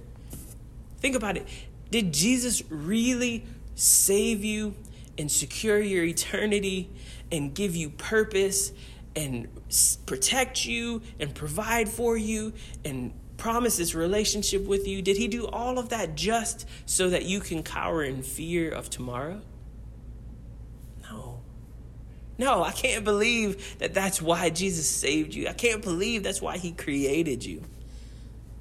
Think 0.99 1.15
about 1.15 1.35
it. 1.35 1.45
Did 1.91 2.13
Jesus 2.13 2.63
really 2.69 3.45
save 3.75 4.43
you 4.43 4.75
and 5.17 5.31
secure 5.31 5.79
your 5.79 6.03
eternity 6.03 6.89
and 7.31 7.53
give 7.53 7.75
you 7.75 7.89
purpose 7.89 8.71
and 9.15 9.47
protect 10.05 10.65
you 10.65 11.01
and 11.19 11.33
provide 11.33 11.89
for 11.89 12.17
you 12.17 12.53
and 12.85 13.13
promise 13.37 13.77
this 13.77 13.95
relationship 13.95 14.65
with 14.65 14.87
you? 14.87 15.01
Did 15.01 15.17
he 15.17 15.27
do 15.27 15.47
all 15.47 15.79
of 15.79 15.89
that 15.89 16.15
just 16.15 16.67
so 16.85 17.09
that 17.09 17.25
you 17.25 17.39
can 17.39 17.63
cower 17.63 18.03
in 18.03 18.21
fear 18.21 18.69
of 18.69 18.89
tomorrow? 18.89 19.41
No. 21.03 21.41
No, 22.37 22.63
I 22.63 22.71
can't 22.71 23.03
believe 23.03 23.79
that 23.79 23.93
that's 23.93 24.21
why 24.21 24.49
Jesus 24.49 24.87
saved 24.87 25.33
you. 25.33 25.47
I 25.47 25.53
can't 25.53 25.81
believe 25.81 26.23
that's 26.23 26.41
why 26.41 26.57
he 26.57 26.71
created 26.71 27.43
you. 27.43 27.63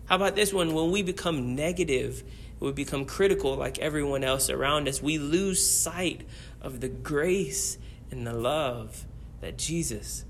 How 0.06 0.16
about 0.16 0.37
this 0.37 0.52
one? 0.52 0.73
When 0.73 0.90
we 0.90 1.02
become 1.02 1.54
negative 1.54 2.23
we 2.60 2.72
become 2.72 3.04
critical 3.04 3.56
like 3.56 3.78
everyone 3.78 4.25
else 4.25 4.48
around 4.48 4.88
us. 4.88 5.02
We 5.02 5.18
lose 5.18 5.64
sight 5.64 6.22
of 6.60 6.80
the 6.80 6.88
grace 6.88 7.78
and 8.10 8.26
the 8.26 8.32
love 8.32 9.04
that 9.40 9.58
Jesus 9.58 10.25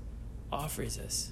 offers 0.51 0.99
us. 0.99 1.31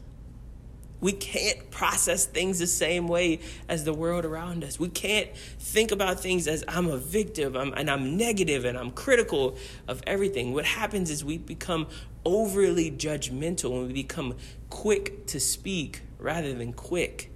We 1.02 1.12
can't 1.12 1.70
process 1.72 2.26
things 2.26 2.58
the 2.58 2.68
same 2.68 3.08
way 3.08 3.42
as 3.68 3.84
the 3.84 3.94
world 3.94 4.26
around 4.26 4.64
us. 4.64 4.80
We 4.80 4.90
can't 4.90 5.30
think 5.60 5.92
about 5.92 6.20
things 6.20 6.48
as 6.48 6.64
I'm 6.68 6.88
a 6.88 6.98
victim 6.98 7.56
I'm, 7.56 7.74
and 7.74 7.92
I'm 7.92 8.18
negative 8.18 8.66
and 8.66 8.78
I'm 8.78 8.92
critical 8.92 9.58
of 9.88 10.02
everything. 10.08 10.54
What 10.54 10.66
happens 10.66 11.12
is 11.12 11.24
we 11.24 11.38
become 11.38 11.88
overly 12.24 12.90
judgmental 12.90 13.78
and 13.78 13.88
we 13.88 13.94
become 13.94 14.36
quick 14.70 15.28
to 15.28 15.40
speak 15.40 16.02
rather 16.18 16.54
than 16.54 16.74
quick 16.74 17.30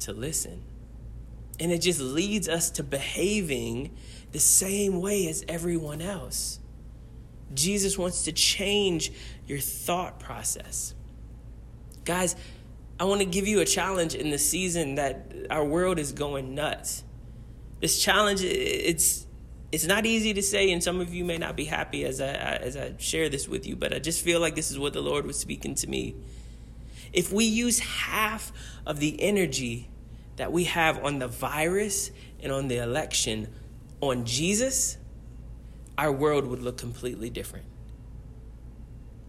to 0.00 0.12
listen. 0.12 0.65
And 1.58 1.72
it 1.72 1.78
just 1.78 2.00
leads 2.00 2.48
us 2.48 2.70
to 2.72 2.82
behaving 2.82 3.96
the 4.32 4.38
same 4.38 5.00
way 5.00 5.28
as 5.28 5.44
everyone 5.48 6.02
else. 6.02 6.58
Jesus 7.54 7.96
wants 7.96 8.24
to 8.24 8.32
change 8.32 9.12
your 9.46 9.58
thought 9.58 10.18
process. 10.18 10.94
Guys, 12.04 12.36
I 12.98 13.04
want 13.04 13.20
to 13.20 13.26
give 13.26 13.46
you 13.46 13.60
a 13.60 13.64
challenge 13.64 14.14
in 14.14 14.30
the 14.30 14.38
season 14.38 14.96
that 14.96 15.32
our 15.50 15.64
world 15.64 15.98
is 15.98 16.12
going 16.12 16.54
nuts. 16.54 17.04
This 17.80 18.02
challenge 18.02 18.42
it's 18.42 19.26
it's 19.70 19.84
not 19.84 20.06
easy 20.06 20.32
to 20.32 20.42
say 20.42 20.70
and 20.70 20.82
some 20.82 21.00
of 21.00 21.12
you 21.12 21.24
may 21.24 21.36
not 21.36 21.56
be 21.56 21.64
happy 21.64 22.04
as 22.04 22.20
I 22.20 22.28
as 22.28 22.76
I 22.76 22.94
share 22.98 23.28
this 23.28 23.48
with 23.48 23.66
you, 23.66 23.76
but 23.76 23.92
I 23.92 23.98
just 23.98 24.22
feel 24.22 24.40
like 24.40 24.54
this 24.54 24.70
is 24.70 24.78
what 24.78 24.92
the 24.92 25.02
Lord 25.02 25.26
was 25.26 25.38
speaking 25.38 25.74
to 25.76 25.86
me. 25.86 26.14
If 27.12 27.32
we 27.32 27.44
use 27.44 27.78
half 27.80 28.52
of 28.86 28.98
the 28.98 29.20
energy 29.20 29.90
that 30.36 30.52
we 30.52 30.64
have 30.64 31.02
on 31.04 31.18
the 31.18 31.28
virus 31.28 32.10
and 32.40 32.52
on 32.52 32.68
the 32.68 32.78
election 32.78 33.52
on 34.00 34.24
Jesus, 34.24 34.98
our 35.98 36.12
world 36.12 36.46
would 36.46 36.62
look 36.62 36.76
completely 36.76 37.30
different. 37.30 37.64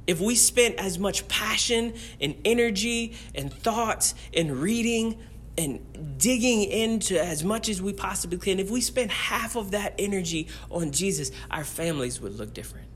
If 0.06 0.22
we 0.22 0.36
spent 0.36 0.76
as 0.76 0.98
much 0.98 1.28
passion 1.28 1.94
and 2.22 2.36
energy 2.46 3.16
and 3.36 3.52
thoughts 3.52 4.16
and 4.34 4.62
reading 4.62 5.20
and 5.58 6.18
digging 6.18 6.64
into 6.64 7.22
as 7.22 7.44
much 7.44 7.68
as 7.68 7.82
we 7.82 7.92
possibly 7.92 8.38
can, 8.38 8.60
if 8.60 8.70
we 8.70 8.80
spent 8.80 9.12
half 9.12 9.56
of 9.56 9.72
that 9.72 9.96
energy 10.00 10.48
on 10.70 10.92
Jesus, 10.92 11.32
our 11.52 11.64
families 11.64 12.22
would 12.22 12.38
look 12.38 12.54
different. 12.54 12.88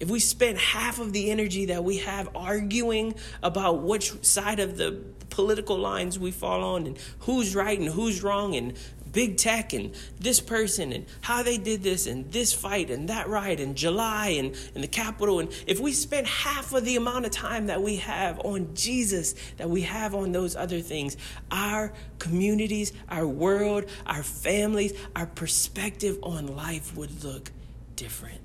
If 0.00 0.08
we 0.08 0.18
spent 0.18 0.56
half 0.56 0.98
of 0.98 1.12
the 1.12 1.30
energy 1.30 1.66
that 1.66 1.84
we 1.84 1.98
have 1.98 2.30
arguing 2.34 3.14
about 3.42 3.82
which 3.82 4.24
side 4.24 4.58
of 4.58 4.78
the 4.78 4.98
political 5.28 5.78
lines 5.78 6.18
we 6.18 6.30
fall 6.30 6.64
on 6.64 6.86
and 6.86 6.98
who's 7.20 7.54
right 7.54 7.78
and 7.78 7.88
who's 7.88 8.22
wrong 8.22 8.56
and 8.56 8.72
big 9.12 9.36
tech 9.36 9.72
and 9.72 9.94
this 10.18 10.40
person 10.40 10.92
and 10.92 11.04
how 11.20 11.42
they 11.42 11.58
did 11.58 11.82
this 11.82 12.06
and 12.06 12.32
this 12.32 12.52
fight 12.52 12.90
and 12.90 13.08
that 13.08 13.28
riot 13.28 13.60
and 13.60 13.76
July 13.76 14.28
and, 14.28 14.56
and 14.74 14.82
the 14.82 14.88
Capitol. 14.88 15.40
And 15.40 15.52
if 15.66 15.80
we 15.80 15.92
spent 15.92 16.26
half 16.26 16.72
of 16.72 16.84
the 16.84 16.96
amount 16.96 17.26
of 17.26 17.32
time 17.32 17.66
that 17.66 17.82
we 17.82 17.96
have 17.96 18.38
on 18.40 18.74
Jesus, 18.74 19.34
that 19.58 19.68
we 19.68 19.82
have 19.82 20.14
on 20.14 20.32
those 20.32 20.56
other 20.56 20.80
things, 20.80 21.16
our 21.50 21.92
communities, 22.18 22.92
our 23.08 23.26
world, 23.26 23.84
our 24.06 24.22
families, 24.22 24.94
our 25.14 25.26
perspective 25.26 26.18
on 26.22 26.56
life 26.56 26.96
would 26.96 27.22
look 27.22 27.50
different 27.96 28.40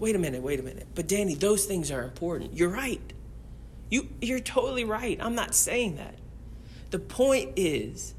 wait 0.00 0.16
a 0.16 0.18
minute, 0.18 0.42
wait 0.42 0.58
a 0.58 0.62
minute. 0.62 0.88
But 0.94 1.06
Danny, 1.06 1.34
those 1.34 1.66
things 1.66 1.90
are 1.90 2.02
important. 2.02 2.56
You're 2.56 2.70
right. 2.70 3.12
You, 3.90 4.08
you're 4.20 4.40
totally 4.40 4.84
right. 4.84 5.18
I'm 5.20 5.34
not 5.34 5.54
saying 5.54 5.96
that. 5.96 6.14
The 6.90 6.98
point 6.98 7.52
is, 7.54 8.14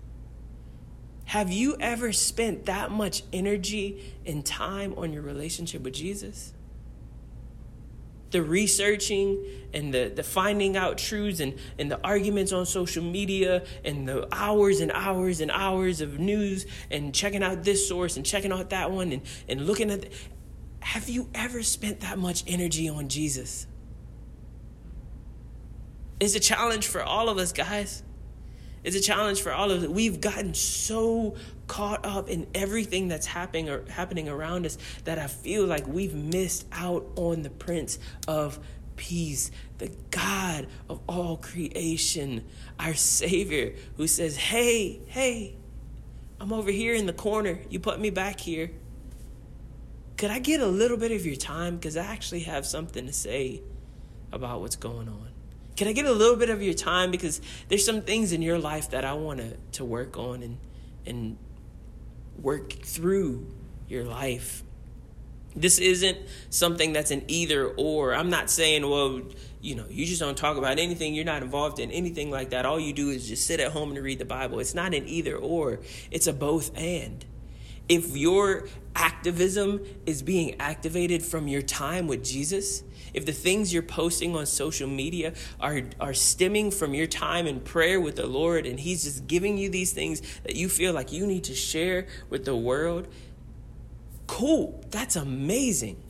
have 1.26 1.52
you 1.52 1.76
ever 1.80 2.14
spent 2.14 2.68
that 2.68 2.92
much 2.92 3.24
energy 3.34 4.14
and 4.26 4.46
time 4.46 4.94
on 4.96 5.12
your 5.12 5.24
relationship 5.24 5.82
with 5.82 5.94
Jesus? 5.94 6.54
The 8.30 8.44
researching 8.44 9.44
and 9.74 9.94
the, 9.94 10.12
the 10.16 10.24
finding 10.24 10.78
out 10.78 10.98
truths 11.00 11.40
and, 11.40 11.58
and 11.80 11.90
the 11.92 12.00
arguments 12.04 12.54
on 12.54 12.66
social 12.66 13.04
media 13.04 13.64
and 13.84 14.08
the 14.08 14.28
hours 14.32 14.82
and 14.82 14.92
hours 14.92 15.42
and 15.42 15.50
hours 15.50 16.00
of 16.00 16.20
news 16.20 16.66
and 16.92 17.14
checking 17.14 17.44
out 17.44 17.64
this 17.64 17.88
source 17.88 18.18
and 18.18 18.26
checking 18.26 18.52
out 18.52 18.70
that 18.70 18.92
one 18.92 19.12
and, 19.12 19.24
and 19.50 19.66
looking 19.66 19.90
at. 19.90 20.02
The, 20.02 20.10
have 20.92 21.08
you 21.08 21.30
ever 21.34 21.64
spent 21.64 22.02
that 22.02 22.20
much 22.20 22.44
energy 22.48 22.90
on 22.90 23.08
Jesus? 23.08 23.66
It's 26.20 26.36
a 26.36 26.40
challenge 26.42 26.86
for 26.86 27.02
all 27.02 27.30
of 27.30 27.38
us, 27.38 27.54
guys. 27.54 28.04
It's 28.84 28.98
a 28.98 29.00
challenge 29.00 29.42
for 29.42 29.54
all 29.54 29.72
of 29.72 29.84
us. 29.84 29.88
We've 29.88 30.20
gotten 30.20 30.54
so 30.54 31.38
caught 31.68 32.06
up 32.06 32.28
in 32.28 32.46
everything 32.54 33.08
that's 33.08 33.26
happening 33.26 33.70
or 33.70 33.86
happening 33.90 34.28
around 34.28 34.66
us 34.66 34.78
that 35.06 35.18
I 35.18 35.28
feel 35.28 35.66
like 35.66 35.88
we've 35.88 36.14
missed 36.14 36.68
out 36.74 37.06
on 37.16 37.44
the 37.44 37.50
Prince 37.50 37.98
of 38.28 38.60
Peace, 38.98 39.50
the 39.78 39.96
God 40.10 40.68
of 40.90 41.00
all 41.08 41.38
creation, 41.38 42.44
our 42.78 42.96
Savior, 42.96 43.76
who 43.96 44.08
says, 44.08 44.36
Hey, 44.36 45.00
hey, 45.06 45.56
I'm 46.42 46.52
over 46.52 46.70
here 46.70 46.94
in 46.94 47.06
the 47.06 47.14
corner. 47.14 47.60
You 47.70 47.80
put 47.80 47.98
me 47.98 48.10
back 48.10 48.42
here. 48.42 48.72
Could 50.22 50.30
I 50.30 50.38
get 50.38 50.62
a 50.62 50.68
little 50.68 50.98
bit 50.98 51.12
of 51.12 51.26
your 51.26 51.36
time? 51.36 51.78
Because 51.78 51.98
I 51.98 52.06
actually 52.06 52.42
have 52.42 52.64
something 52.64 53.08
to 53.08 53.12
say 53.12 53.64
about 54.32 54.62
what's 54.62 54.76
going 54.76 55.10
on. 55.10 55.30
Can 55.76 55.88
I 55.88 55.94
get 55.94 56.06
a 56.06 56.12
little 56.12 56.36
bit 56.36 56.52
of 56.52 56.62
your 56.62 56.76
time? 56.76 57.10
Because 57.10 57.42
there's 57.70 57.84
some 57.84 58.04
things 58.04 58.32
in 58.32 58.44
your 58.44 58.60
life 58.60 58.92
that 58.92 59.04
I 59.04 59.14
want 59.14 59.40
to, 59.40 59.58
to 59.72 59.84
work 59.84 60.20
on 60.20 60.44
and, 60.44 60.60
and 61.08 61.38
work 62.40 62.72
through 62.72 63.52
your 63.88 64.04
life. 64.04 64.62
This 65.56 65.80
isn't 65.80 66.20
something 66.52 66.94
that's 66.94 67.10
an 67.10 67.24
either 67.28 67.70
or. 67.70 68.14
I'm 68.14 68.30
not 68.30 68.52
saying, 68.52 68.88
well, 68.88 69.24
you 69.60 69.74
know, 69.74 69.88
you 69.90 70.06
just 70.06 70.20
don't 70.20 70.38
talk 70.38 70.56
about 70.56 70.78
anything. 70.78 71.16
You're 71.16 71.26
not 71.26 71.42
involved 71.42 71.80
in 71.80 71.90
anything 71.90 72.30
like 72.30 72.52
that. 72.52 72.68
All 72.68 72.80
you 72.80 72.94
do 72.94 73.10
is 73.10 73.28
just 73.28 73.48
sit 73.48 73.60
at 73.60 73.72
home 73.72 73.90
and 73.90 73.98
read 74.04 74.20
the 74.20 74.26
Bible. 74.26 74.60
It's 74.60 74.76
not 74.76 74.94
an 74.94 75.08
either 75.08 75.36
or, 75.36 75.80
it's 76.12 76.28
a 76.28 76.34
both 76.34 76.78
and. 76.78 77.26
If 77.92 78.16
your 78.16 78.70
activism 78.96 79.82
is 80.06 80.22
being 80.22 80.56
activated 80.62 81.22
from 81.22 81.50
your 81.50 81.62
time 81.62 82.08
with 82.08 82.24
Jesus, 82.24 82.84
if 83.14 83.26
the 83.26 83.34
things 83.34 83.74
you're 83.74 83.84
posting 83.84 84.34
on 84.34 84.46
social 84.46 84.88
media 84.88 85.34
are, 85.60 85.82
are 86.00 86.14
stemming 86.14 86.72
from 86.72 86.94
your 86.94 87.06
time 87.06 87.48
in 87.48 87.60
prayer 87.60 88.00
with 88.00 88.16
the 88.16 88.26
Lord 88.26 88.66
and 88.66 88.80
He's 88.80 89.04
just 89.04 89.28
giving 89.28 89.58
you 89.58 89.68
these 89.68 89.92
things 89.92 90.22
that 90.44 90.56
you 90.56 90.70
feel 90.70 90.94
like 90.94 91.12
you 91.12 91.28
need 91.28 91.44
to 91.44 91.54
share 91.54 92.08
with 92.30 92.46
the 92.46 92.56
world, 92.56 93.10
cool. 94.26 94.82
That's 94.92 95.18
amazing. 95.18 96.02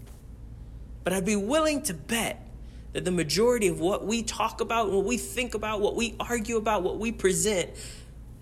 But 1.03 1.13
I'd 1.13 1.25
be 1.25 1.35
willing 1.35 1.81
to 1.81 1.95
bet 1.95 2.45
that 2.93 3.05
the 3.05 3.11
majority 3.11 3.69
of 3.69 3.79
what 3.79 4.05
we 4.05 4.21
talk 4.21 4.61
about, 4.61 4.91
what 4.91 5.03
we 5.03 5.17
think 5.17 5.55
about, 5.55 5.81
what 5.81 5.95
we 5.95 6.15
argue 6.19 6.57
about, 6.57 6.83
what 6.83 6.99
we 6.99 7.11
present, 7.11 7.71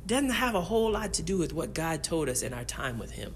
doesn't 0.10 0.32
have 0.32 0.56
a 0.56 0.62
whole 0.62 0.92
lot 0.92 1.14
to 1.14 1.22
do 1.22 1.38
with 1.38 1.54
what 1.54 1.76
God 1.76 2.04
told 2.04 2.30
us 2.30 2.42
in 2.42 2.52
our 2.52 2.64
time 2.64 2.98
with 2.98 3.12
Him. 3.12 3.36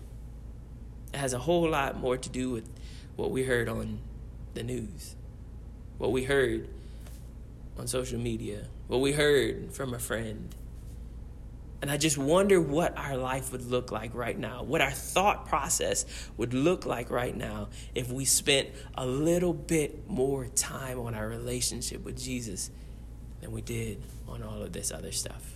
It 1.14 1.18
has 1.18 1.34
a 1.34 1.38
whole 1.38 1.70
lot 1.70 2.00
more 2.00 2.18
to 2.18 2.30
do 2.30 2.50
with 2.50 2.68
what 3.16 3.30
we 3.30 3.44
heard 3.44 3.70
on 3.70 4.00
the 4.56 4.64
news, 4.64 5.16
what 6.00 6.12
we 6.12 6.24
heard 6.24 6.68
on 7.78 7.86
social 7.86 8.20
media, 8.20 8.66
what 8.88 9.02
we 9.02 9.12
heard 9.12 9.72
from 9.72 9.94
a 9.94 10.00
friend. 10.00 10.56
And 11.84 11.92
I 11.92 11.98
just 11.98 12.18
wonder 12.18 12.60
what 12.60 12.98
our 12.98 13.18
life 13.18 13.52
would 13.52 13.66
look 13.66 13.92
like 13.92 14.16
right 14.16 14.38
now, 14.38 14.64
what 14.64 14.82
our 14.82 14.90
thought 14.90 15.48
process 15.48 16.08
would 16.38 16.56
look 16.56 16.88
like 16.88 17.12
right 17.12 17.38
now 17.38 17.68
if 17.94 18.12
we 18.12 18.26
spent 18.26 18.70
a 18.96 19.06
little 19.06 19.54
bit 19.54 20.10
more 20.10 20.48
time 20.48 21.00
on 21.00 21.14
our 21.14 21.28
relationship 21.28 22.04
with 22.04 22.20
Jesus 22.20 22.72
than 23.42 23.52
we 23.52 23.62
did 23.62 24.02
on 24.28 24.42
all 24.42 24.64
of 24.64 24.74
this 24.74 24.92
other 24.92 25.12
stuff. 25.12 25.53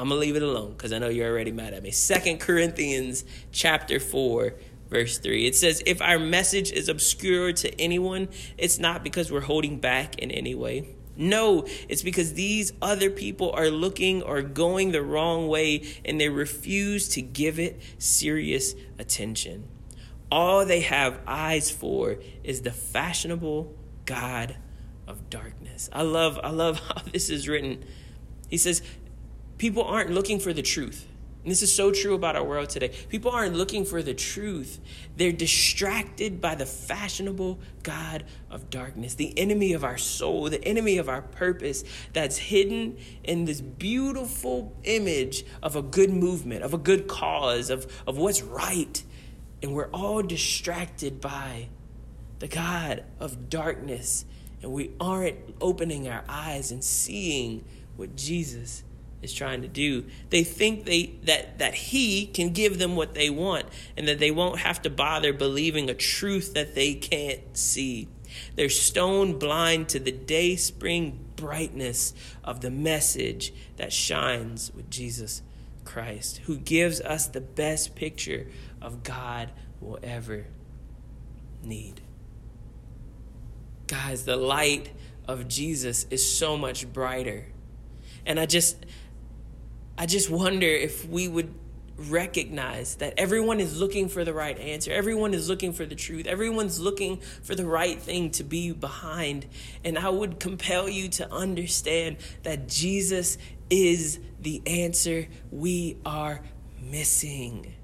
I'm 0.00 0.08
to 0.08 0.14
leave 0.14 0.36
it 0.36 0.42
alone 0.42 0.72
because 0.72 0.94
I 0.94 0.98
know 0.98 1.10
you're 1.10 1.30
already 1.30 1.52
mad 1.52 1.74
at 1.74 1.82
me. 1.82 1.90
Second 1.90 2.40
Corinthians 2.40 3.24
chapter 3.52 4.00
4 4.00 4.54
verse 4.88 5.18
3. 5.18 5.46
It 5.46 5.54
says, 5.54 5.82
If 5.84 6.00
our 6.00 6.18
message 6.18 6.72
is 6.72 6.88
obscure 6.88 7.52
to 7.52 7.80
anyone, 7.80 8.28
it's 8.56 8.78
not 8.78 9.04
because 9.04 9.30
we're 9.30 9.40
holding 9.40 9.78
back 9.78 10.18
in 10.18 10.30
any 10.30 10.54
way. 10.54 10.88
No, 11.16 11.66
it's 11.88 12.02
because 12.02 12.32
these 12.32 12.72
other 12.80 13.10
people 13.10 13.50
are 13.52 13.68
looking 13.68 14.22
or 14.22 14.40
going 14.40 14.92
the 14.92 15.02
wrong 15.02 15.48
way 15.48 15.84
and 16.02 16.18
they 16.18 16.30
refuse 16.30 17.10
to 17.10 17.20
give 17.20 17.58
it 17.58 17.80
serious 17.98 18.74
attention. 18.98 19.68
All 20.32 20.64
they 20.64 20.80
have 20.80 21.20
eyes 21.26 21.70
for 21.70 22.16
is 22.42 22.62
the 22.62 22.70
fashionable 22.70 23.76
God 24.06 24.56
of 25.06 25.28
darkness. 25.28 25.90
I 25.92 26.02
love 26.02 26.40
I 26.42 26.50
love 26.50 26.78
how 26.88 27.02
this 27.12 27.28
is 27.28 27.48
written. 27.48 27.84
He 28.48 28.56
says 28.56 28.80
people 29.60 29.84
aren't 29.84 30.08
looking 30.08 30.40
for 30.40 30.54
the 30.54 30.62
truth. 30.62 31.06
And 31.42 31.50
this 31.50 31.60
is 31.60 31.70
so 31.70 31.92
true 31.92 32.14
about 32.14 32.34
our 32.34 32.42
world 32.42 32.70
today. 32.70 32.88
People 33.10 33.30
aren't 33.30 33.54
looking 33.54 33.84
for 33.84 34.02
the 34.02 34.14
truth. 34.14 34.80
They're 35.18 35.32
distracted 35.32 36.40
by 36.40 36.54
the 36.54 36.64
fashionable 36.64 37.60
God 37.82 38.24
of 38.50 38.70
darkness, 38.70 39.14
the 39.14 39.38
enemy 39.38 39.74
of 39.74 39.84
our 39.84 39.98
soul, 39.98 40.48
the 40.48 40.64
enemy 40.64 40.96
of 40.96 41.10
our 41.10 41.20
purpose 41.20 41.84
that's 42.14 42.38
hidden 42.38 42.96
in 43.22 43.44
this 43.44 43.60
beautiful 43.60 44.74
image 44.84 45.44
of 45.62 45.76
a 45.76 45.82
good 45.82 46.10
movement, 46.10 46.62
of 46.62 46.72
a 46.72 46.78
good 46.78 47.06
cause, 47.06 47.68
of, 47.68 48.02
of 48.06 48.16
what's 48.16 48.40
right. 48.40 49.02
And 49.62 49.74
we're 49.74 49.90
all 49.90 50.22
distracted 50.22 51.20
by 51.20 51.68
the 52.38 52.48
God 52.48 53.04
of 53.18 53.50
darkness. 53.50 54.24
And 54.62 54.72
we 54.72 54.92
aren't 54.98 55.36
opening 55.60 56.08
our 56.08 56.24
eyes 56.30 56.70
and 56.70 56.82
seeing 56.82 57.62
what 57.96 58.16
Jesus 58.16 58.84
is 59.22 59.32
trying 59.32 59.62
to 59.62 59.68
do. 59.68 60.04
They 60.30 60.44
think 60.44 60.86
they 60.86 61.14
that 61.24 61.58
that 61.58 61.74
he 61.74 62.26
can 62.26 62.50
give 62.50 62.78
them 62.78 62.96
what 62.96 63.14
they 63.14 63.30
want 63.30 63.66
and 63.96 64.08
that 64.08 64.18
they 64.18 64.30
won't 64.30 64.60
have 64.60 64.82
to 64.82 64.90
bother 64.90 65.32
believing 65.32 65.90
a 65.90 65.94
truth 65.94 66.54
that 66.54 66.74
they 66.74 66.94
can't 66.94 67.56
see. 67.56 68.08
They're 68.54 68.68
stone 68.68 69.38
blind 69.38 69.88
to 69.90 69.98
the 69.98 70.12
day 70.12 70.56
spring 70.56 71.24
brightness 71.36 72.14
of 72.44 72.60
the 72.60 72.70
message 72.70 73.52
that 73.76 73.92
shines 73.92 74.70
with 74.74 74.90
Jesus 74.90 75.42
Christ, 75.84 76.38
who 76.44 76.56
gives 76.56 77.00
us 77.00 77.26
the 77.26 77.40
best 77.40 77.96
picture 77.96 78.46
of 78.80 79.02
God 79.02 79.50
will 79.80 79.98
ever 80.02 80.46
need. 81.62 82.00
Guys, 83.86 84.24
the 84.24 84.36
light 84.36 84.90
of 85.26 85.48
Jesus 85.48 86.06
is 86.10 86.28
so 86.28 86.56
much 86.56 86.92
brighter. 86.92 87.46
And 88.24 88.38
I 88.38 88.46
just 88.46 88.86
I 90.00 90.06
just 90.06 90.30
wonder 90.30 90.66
if 90.66 91.06
we 91.06 91.28
would 91.28 91.52
recognize 91.98 92.94
that 92.96 93.12
everyone 93.18 93.60
is 93.60 93.78
looking 93.78 94.08
for 94.08 94.24
the 94.24 94.32
right 94.32 94.58
answer. 94.58 94.90
Everyone 94.90 95.34
is 95.34 95.46
looking 95.46 95.74
for 95.74 95.84
the 95.84 95.94
truth. 95.94 96.26
Everyone's 96.26 96.80
looking 96.80 97.18
for 97.42 97.54
the 97.54 97.66
right 97.66 98.00
thing 98.00 98.30
to 98.30 98.42
be 98.42 98.72
behind. 98.72 99.44
And 99.84 99.98
I 99.98 100.08
would 100.08 100.40
compel 100.40 100.88
you 100.88 101.10
to 101.10 101.30
understand 101.30 102.16
that 102.44 102.66
Jesus 102.66 103.36
is 103.68 104.20
the 104.40 104.62
answer 104.66 105.28
we 105.50 105.98
are 106.06 106.40
missing. 106.80 107.74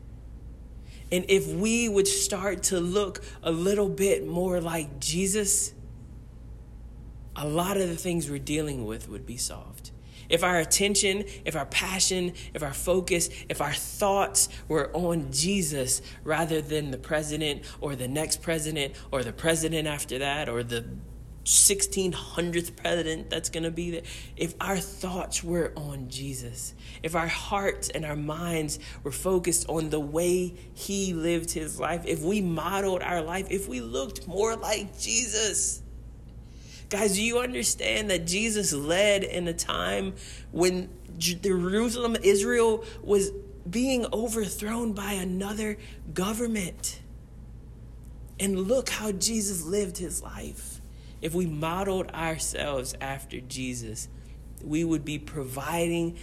And 1.12 1.26
if 1.28 1.46
we 1.48 1.86
would 1.86 2.08
start 2.08 2.62
to 2.64 2.80
look 2.80 3.22
a 3.42 3.50
little 3.50 3.90
bit 3.90 4.26
more 4.26 4.58
like 4.62 5.00
Jesus, 5.00 5.74
a 7.36 7.46
lot 7.46 7.76
of 7.76 7.90
the 7.90 7.96
things 7.96 8.30
we're 8.30 8.38
dealing 8.38 8.86
with 8.86 9.06
would 9.06 9.26
be 9.26 9.36
solved. 9.36 9.90
If 10.28 10.42
our 10.44 10.58
attention, 10.58 11.24
if 11.44 11.56
our 11.56 11.66
passion, 11.66 12.32
if 12.54 12.62
our 12.62 12.74
focus, 12.74 13.28
if 13.48 13.60
our 13.60 13.72
thoughts 13.72 14.48
were 14.68 14.90
on 14.94 15.32
Jesus 15.32 16.02
rather 16.24 16.60
than 16.60 16.90
the 16.90 16.98
president 16.98 17.62
or 17.80 17.96
the 17.96 18.08
next 18.08 18.42
president 18.42 18.94
or 19.10 19.22
the 19.22 19.32
president 19.32 19.86
after 19.86 20.18
that 20.18 20.48
or 20.48 20.62
the 20.62 20.84
1600th 21.46 22.74
president 22.74 23.30
that's 23.30 23.50
going 23.50 23.62
to 23.62 23.70
be 23.70 23.92
there, 23.92 24.02
if 24.36 24.54
our 24.60 24.76
thoughts 24.76 25.44
were 25.44 25.72
on 25.76 26.08
Jesus, 26.08 26.74
if 27.04 27.14
our 27.14 27.28
hearts 27.28 27.88
and 27.88 28.04
our 28.04 28.16
minds 28.16 28.80
were 29.04 29.12
focused 29.12 29.68
on 29.68 29.90
the 29.90 30.00
way 30.00 30.54
he 30.74 31.14
lived 31.14 31.52
his 31.52 31.78
life, 31.78 32.02
if 32.04 32.22
we 32.22 32.40
modeled 32.40 33.00
our 33.00 33.22
life, 33.22 33.46
if 33.50 33.68
we 33.68 33.80
looked 33.80 34.26
more 34.26 34.56
like 34.56 34.98
Jesus, 34.98 35.82
Guys, 36.88 37.14
do 37.14 37.22
you 37.22 37.40
understand 37.40 38.10
that 38.10 38.26
Jesus 38.26 38.72
led 38.72 39.24
in 39.24 39.48
a 39.48 39.52
time 39.52 40.14
when 40.52 40.88
Jerusalem, 41.18 42.16
Israel, 42.22 42.84
was 43.02 43.32
being 43.68 44.06
overthrown 44.12 44.92
by 44.92 45.12
another 45.12 45.78
government? 46.14 47.00
And 48.38 48.68
look 48.68 48.90
how 48.90 49.12
Jesus 49.12 49.64
lived 49.64 49.98
his 49.98 50.22
life. 50.22 50.80
If 51.20 51.34
we 51.34 51.46
modeled 51.46 52.10
ourselves 52.12 52.94
after 53.00 53.40
Jesus, 53.40 54.08
we 54.62 54.84
would 54.84 55.04
be 55.04 55.18
providing 55.18 56.16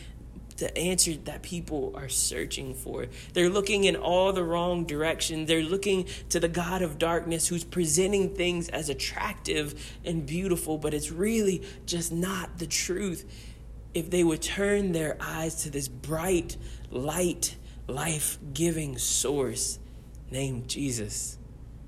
the 0.57 0.75
answer 0.77 1.13
that 1.25 1.41
people 1.41 1.93
are 1.95 2.09
searching 2.09 2.73
for. 2.73 3.07
They're 3.33 3.49
looking 3.49 3.83
in 3.83 3.95
all 3.95 4.33
the 4.33 4.43
wrong 4.43 4.85
direction. 4.85 5.45
They're 5.45 5.63
looking 5.63 6.07
to 6.29 6.39
the 6.39 6.47
God 6.47 6.81
of 6.81 6.97
darkness 6.97 7.47
who's 7.47 7.63
presenting 7.63 8.35
things 8.35 8.69
as 8.69 8.89
attractive 8.89 9.97
and 10.05 10.25
beautiful, 10.25 10.77
but 10.77 10.93
it's 10.93 11.11
really 11.11 11.63
just 11.85 12.11
not 12.11 12.59
the 12.59 12.67
truth. 12.67 13.29
If 13.93 14.09
they 14.09 14.23
would 14.23 14.41
turn 14.41 14.91
their 14.91 15.17
eyes 15.19 15.63
to 15.63 15.69
this 15.69 15.87
bright, 15.87 16.57
light, 16.89 17.55
life 17.87 18.37
giving 18.53 18.97
source 18.97 19.79
named 20.31 20.67
Jesus, 20.67 21.37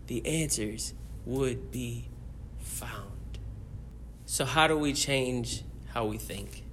the 0.08 0.26
answers 0.26 0.94
would 1.26 1.72
be 1.72 2.10
found. 2.60 3.40
So, 4.26 4.46
how 4.46 4.68
do 4.68 4.78
we 4.78 4.94
change 4.94 5.64
how 5.94 6.06
we 6.06 6.18
think? 6.18 6.65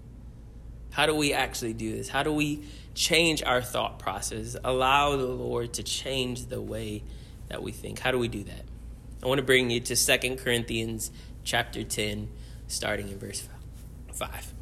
How 0.93 1.07
do 1.07 1.15
we 1.15 1.33
actually 1.33 1.73
do 1.73 1.97
this? 1.97 2.09
How 2.09 2.23
do 2.23 2.33
we 2.33 2.63
change 2.95 3.43
our 3.43 3.63
thought 3.63 3.99
process? 3.99 4.57
Allow 4.63 5.17
the 5.17 5.27
Lord 5.27 5.73
to 5.75 5.83
change 5.83 6.47
the 6.47 6.61
way 6.61 7.03
that 7.49 7.63
we 7.63 7.73
think. 7.73 7.99
How 7.99 8.13
do 8.13 8.19
we 8.19 8.29
do 8.29 8.45
that? 8.45 8.65
I 9.23 9.27
want 9.27 9.39
to 9.39 9.45
bring 9.45 9.71
you 9.71 9.81
to 9.81 9.97
Second 9.97 10.39
Corinthians 10.39 11.11
chapter 11.45 11.83
10, 11.83 12.29
starting 12.69 13.09
in 13.09 13.19
verse 13.19 13.49
5. 14.13 14.53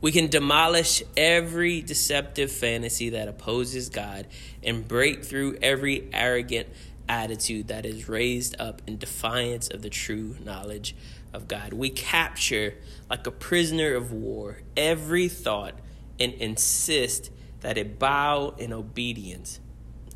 We 0.00 0.12
can 0.12 0.28
demolish 0.28 1.02
every 1.16 1.82
deceptive 1.82 2.52
fantasy 2.52 3.10
that 3.10 3.26
opposes 3.26 3.88
God 3.88 4.28
and 4.62 4.86
break 4.86 5.24
through 5.24 5.58
every 5.60 6.08
arrogant 6.12 6.68
attitude 7.08 7.68
that 7.68 7.84
is 7.84 8.08
raised 8.08 8.54
up 8.60 8.82
in 8.86 8.98
defiance 8.98 9.68
of 9.68 9.82
the 9.82 9.90
true 9.90 10.36
knowledge 10.44 10.94
of 11.38 11.48
God. 11.48 11.72
We 11.72 11.88
capture, 11.88 12.74
like 13.08 13.26
a 13.26 13.30
prisoner 13.30 13.94
of 13.94 14.12
war, 14.12 14.58
every 14.76 15.28
thought 15.28 15.74
and 16.20 16.34
insist 16.34 17.30
that 17.60 17.78
it 17.78 17.98
bow 17.98 18.54
in 18.58 18.72
obedience 18.72 19.60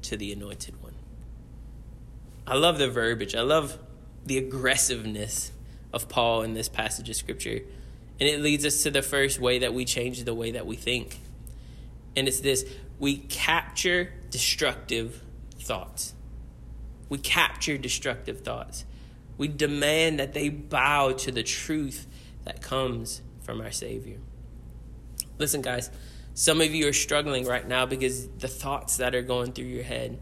to 0.03 0.17
the 0.17 0.33
anointed 0.33 0.83
one. 0.83 0.95
I 2.45 2.57
love 2.57 2.79
the 2.79 2.91
verbiage. 2.91 3.37
I 3.37 3.43
love 3.43 3.79
the 4.27 4.37
aggressiveness 4.37 5.53
of 5.93 6.09
Paul 6.09 6.43
in 6.43 6.55
this 6.55 6.69
passage 6.69 7.09
of 7.09 7.15
scripture. 7.15 7.61
And 8.19 8.29
it 8.29 8.41
leads 8.41 8.67
us 8.67 8.83
to 8.83 8.91
the 8.91 9.03
first 9.03 9.39
way 9.39 9.61
that 9.61 9.73
we 9.73 9.85
change 9.85 10.25
the 10.25 10.35
way 10.35 10.51
that 10.51 10.67
we 10.67 10.75
think. 10.75 11.21
And 12.17 12.27
it's 12.27 12.41
this 12.41 12.65
we 12.99 13.17
capture 13.17 14.13
destructive 14.31 15.23
thoughts. 15.59 16.15
We 17.09 17.19
capture 17.19 17.79
destructive 17.79 18.41
thoughts. 18.41 18.85
We 19.39 19.49
demand 19.49 20.19
that 20.19 20.35
they 20.35 20.49
bow 20.49 21.13
to 21.13 21.33
the 21.33 21.43
truth 21.43 22.07
that 22.45 22.61
comes 22.61 23.23
from 23.41 23.61
our 23.61 23.71
Savior. 23.71 24.19
Listen, 25.39 25.63
guys, 25.63 25.91
some 26.35 26.61
of 26.61 26.75
you 26.75 26.89
are 26.89 26.93
struggling 26.93 27.47
right 27.47 27.67
now 27.67 27.87
because 27.87 28.29
the 28.29 28.49
thoughts 28.49 28.99
that 28.99 29.15
are 29.15 29.23
going 29.23 29.53
through 29.53 29.67
your 29.67 29.85
head. 29.85 30.19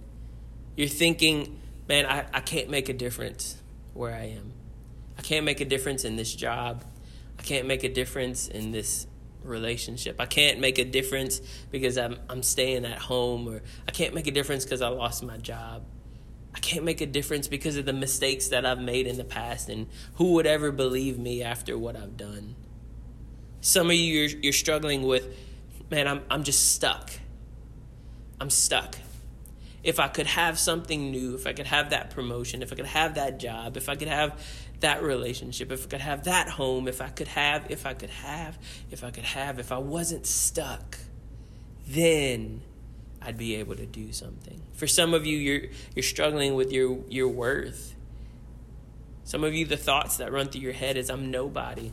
You're 0.77 0.89
thinking, 0.89 1.61
man, 1.89 2.07
I, 2.07 2.27
I 2.33 2.41
can't 2.41 2.71
make 2.71 2.89
a 2.89 2.93
difference 2.93 3.57
where 3.95 4.15
I 4.15 4.27
am. 4.31 4.53
I 5.19 5.23
can't 5.23 5.45
make 5.45 5.61
a 5.61 5.65
difference 5.65 6.05
in 6.05 6.17
this 6.17 6.35
job. 6.35 6.85
I 7.39 7.43
can't 7.43 7.67
make 7.67 7.85
a 7.85 7.93
difference 7.93 8.49
in 8.49 8.73
this 8.73 9.07
relationship. 9.43 10.17
I 10.19 10.27
can't 10.27 10.61
make 10.61 10.79
a 10.79 10.85
difference 10.85 11.41
because 11.71 11.99
I'm 11.99 12.19
I'm 12.29 12.43
staying 12.43 12.85
at 12.85 12.99
home 12.99 13.49
or 13.49 13.63
I 13.87 13.91
can't 13.91 14.15
make 14.15 14.27
a 14.27 14.31
difference 14.31 14.65
because 14.65 14.83
I 14.83 14.89
lost 14.89 15.23
my 15.23 15.37
job. 15.37 15.83
I 16.55 16.59
can't 16.59 16.85
make 16.85 17.01
a 17.01 17.07
difference 17.07 17.49
because 17.49 17.77
of 17.77 17.87
the 17.87 17.93
mistakes 17.93 18.49
that 18.49 18.67
I've 18.67 18.81
made 18.81 19.07
in 19.07 19.17
the 19.17 19.25
past 19.25 19.69
and 19.69 19.87
who 20.15 20.33
would 20.35 20.47
ever 20.47 20.73
believe 20.73 21.19
me 21.19 21.43
after 21.43 21.79
what 21.79 21.97
I've 21.97 22.17
done. 22.17 22.57
Some 23.61 23.89
of 23.89 23.97
you 23.97 24.21
you're, 24.21 24.41
you're 24.43 24.53
struggling 24.53 25.03
with 25.03 25.29
man, 25.91 26.07
I'm 26.09 26.23
I'm 26.31 26.43
just 26.43 26.73
stuck. 26.73 27.11
I'm 28.41 28.51
stuck 28.51 28.97
if 29.83 29.99
I 29.99 30.09
could 30.09 30.27
have 30.27 30.59
something 30.59 31.11
new, 31.11 31.35
if 31.35 31.47
I 31.47 31.53
could 31.53 31.67
have 31.67 31.91
that 31.91 32.11
promotion, 32.11 32.63
if 32.63 32.73
I 32.73 32.77
could 32.77 32.87
have 32.87 33.15
that 33.15 33.39
job, 33.39 33.77
if 33.77 33.89
I 33.89 33.97
could 33.97 34.09
have 34.09 34.39
that 34.81 35.03
relationship, 35.03 35.73
if 35.73 35.85
I 35.87 35.89
could 35.89 36.01
have 36.01 36.25
that 36.25 36.49
home, 36.49 36.87
if 36.87 37.01
I 37.01 37.09
could 37.09 37.29
have, 37.29 37.71
if 37.71 37.87
I 37.87 37.95
could 37.95 38.11
have, 38.11 38.59
if 38.91 39.05
I 39.05 39.11
could 39.11 39.25
have, 39.25 39.59
if 39.59 39.73
I 39.73 39.79
wasn't 39.79 40.27
stuck, 40.27 40.99
then 41.87 42.63
I'd 43.23 43.37
be 43.37 43.57
able 43.57 43.77
to 43.77 43.87
do 43.87 44.13
something. 44.13 44.63
For 44.73 44.87
some 44.87 45.13
of 45.15 45.27
you, 45.27 45.37
you're 45.37 45.63
you're 45.95 46.03
struggling 46.03 46.55
with 46.55 46.73
your 46.73 46.99
your 47.09 47.29
worth. 47.29 47.95
Some 49.25 49.45
of 49.45 49.55
you, 49.55 49.65
the 49.67 49.77
thoughts 49.77 50.17
that 50.17 50.33
run 50.33 50.49
through 50.49 50.63
your 50.63 50.73
head 50.73 50.97
is 50.97 51.11
I'm 51.11 51.31
nobody. 51.31 51.93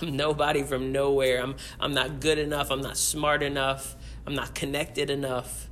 I'm 0.00 0.16
nobody 0.16 0.62
from 0.62 0.92
nowhere. 0.92 1.42
I'm 1.42 1.56
I'm 1.80 1.92
not 1.92 2.20
good 2.20 2.38
enough. 2.38 2.70
I'm 2.70 2.80
not 2.80 2.96
smart 2.96 3.42
enough. 3.42 3.96
I'm 4.26 4.34
not 4.34 4.54
connected 4.54 5.10
enough. 5.10 5.68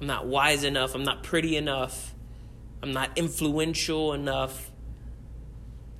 I'm 0.00 0.06
not 0.06 0.26
wise 0.26 0.64
enough. 0.64 0.94
I'm 0.94 1.04
not 1.04 1.22
pretty 1.22 1.56
enough. 1.56 2.14
I'm 2.82 2.92
not 2.92 3.16
influential 3.16 4.12
enough. 4.12 4.70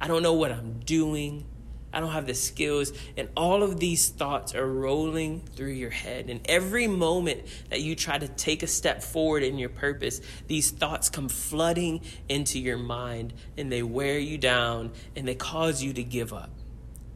I 0.01 0.09
don't 0.09 0.23
know 0.23 0.35
what 0.35 0.53
I'm 0.53 0.81
doing. 0.81 1.47
I 1.95 2.01
don't 2.01 2.11
have 2.11 2.27
the 2.27 2.35
skills. 2.35 2.93
And 3.17 3.29
all 3.37 3.63
of 3.63 3.79
these 3.79 4.09
thoughts 4.09 4.55
are 4.55 4.67
rolling 4.67 5.41
through 5.55 5.73
your 5.73 5.91
head. 5.91 6.29
And 6.29 6.41
every 6.47 6.87
moment 6.87 7.43
that 7.71 7.81
you 7.81 7.95
try 7.95 8.19
to 8.19 8.29
take 8.29 8.63
a 8.63 8.67
step 8.67 9.03
forward 9.03 9.43
in 9.43 9.59
your 9.59 9.69
purpose, 9.69 10.21
these 10.47 10.71
thoughts 10.71 11.09
come 11.09 11.29
flooding 11.29 12.01
into 12.29 12.59
your 12.59 12.79
mind 12.79 13.33
and 13.57 13.71
they 13.71 13.83
wear 13.83 14.19
you 14.19 14.39
down 14.39 14.93
and 15.15 15.27
they 15.27 15.35
cause 15.35 15.83
you 15.83 15.93
to 15.93 16.03
give 16.03 16.33
up. 16.33 16.51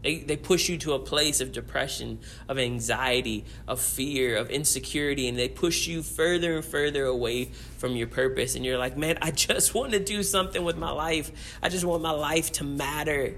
They, 0.03 0.21
they 0.21 0.37
push 0.37 0.69
you 0.69 0.79
to 0.79 0.93
a 0.93 0.99
place 0.99 1.41
of 1.41 1.51
depression, 1.51 2.21
of 2.49 2.59
anxiety, 2.59 3.45
of 3.67 3.81
fear, 3.81 4.37
of 4.37 4.49
insecurity, 4.49 5.29
and 5.29 5.37
they 5.37 5.49
push 5.49 5.89
you 5.89 6.03
further 6.03 6.55
and 6.55 6.65
further 6.65 7.05
away 7.05 7.47
from 7.79 7.97
your 7.97 8.07
purpose. 8.07 8.55
And 8.55 8.65
you're 8.65 8.79
like, 8.79 8.97
man, 8.97 9.19
I 9.21 9.33
just 9.33 9.75
want 9.75 9.93
to 9.93 9.99
do 9.99 10.23
something 10.23 10.63
with 10.63 10.77
my 10.77 10.91
life. 10.91 11.33
I 11.63 11.69
just 11.69 11.85
want 11.85 12.03
my 12.03 12.13
life 12.13 12.53
to 12.53 12.65
matter. 12.65 13.35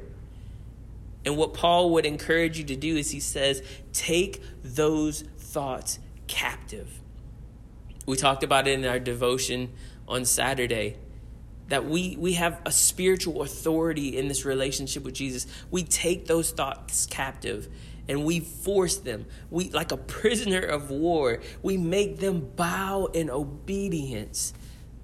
And 1.24 1.36
what 1.36 1.54
Paul 1.54 1.90
would 1.90 2.06
encourage 2.06 2.58
you 2.58 2.64
to 2.64 2.76
do 2.76 2.96
is 2.96 3.10
he 3.10 3.20
says, 3.20 3.62
take 3.92 4.42
those 4.62 5.22
thoughts 5.38 5.98
captive. 6.26 7.00
We 8.06 8.16
talked 8.16 8.42
about 8.42 8.66
it 8.66 8.78
in 8.78 8.84
our 8.84 8.98
devotion 8.98 9.72
on 10.08 10.24
Saturday 10.24 10.96
that 11.68 11.84
we 11.84 12.16
we 12.18 12.32
have 12.32 12.60
a 12.66 12.72
spiritual 12.72 13.42
authority 13.42 14.18
in 14.18 14.26
this 14.26 14.44
relationship 14.44 15.04
with 15.04 15.14
Jesus. 15.14 15.46
We 15.70 15.84
take 15.84 16.26
those 16.26 16.50
thoughts 16.50 17.06
captive 17.06 17.68
and 18.08 18.24
we 18.24 18.40
force 18.40 18.96
them. 18.96 19.26
We 19.50 19.70
like 19.70 19.92
a 19.92 19.96
prisoner 19.96 20.60
of 20.60 20.90
war, 20.90 21.40
we 21.62 21.76
make 21.76 22.18
them 22.18 22.50
bow 22.56 23.06
in 23.06 23.30
obedience 23.30 24.52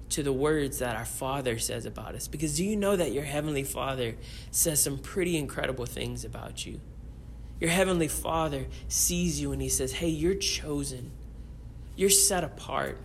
to 0.09 0.23
the 0.23 0.33
words 0.33 0.79
that 0.79 0.95
our 0.95 1.05
Father 1.05 1.59
says 1.59 1.85
about 1.85 2.15
us. 2.15 2.27
Because 2.27 2.57
do 2.57 2.63
you 2.63 2.75
know 2.75 2.95
that 2.95 3.11
your 3.11 3.23
heavenly 3.23 3.63
Father 3.63 4.15
says 4.51 4.81
some 4.81 4.97
pretty 4.97 5.37
incredible 5.37 5.85
things 5.85 6.23
about 6.23 6.65
you? 6.65 6.79
Your 7.59 7.69
heavenly 7.69 8.07
Father 8.07 8.67
sees 8.87 9.41
you 9.41 9.51
and 9.51 9.61
he 9.61 9.69
says, 9.69 9.93
"Hey, 9.93 10.09
you're 10.09 10.35
chosen. 10.35 11.11
You're 11.95 12.09
set 12.09 12.43
apart. 12.43 12.99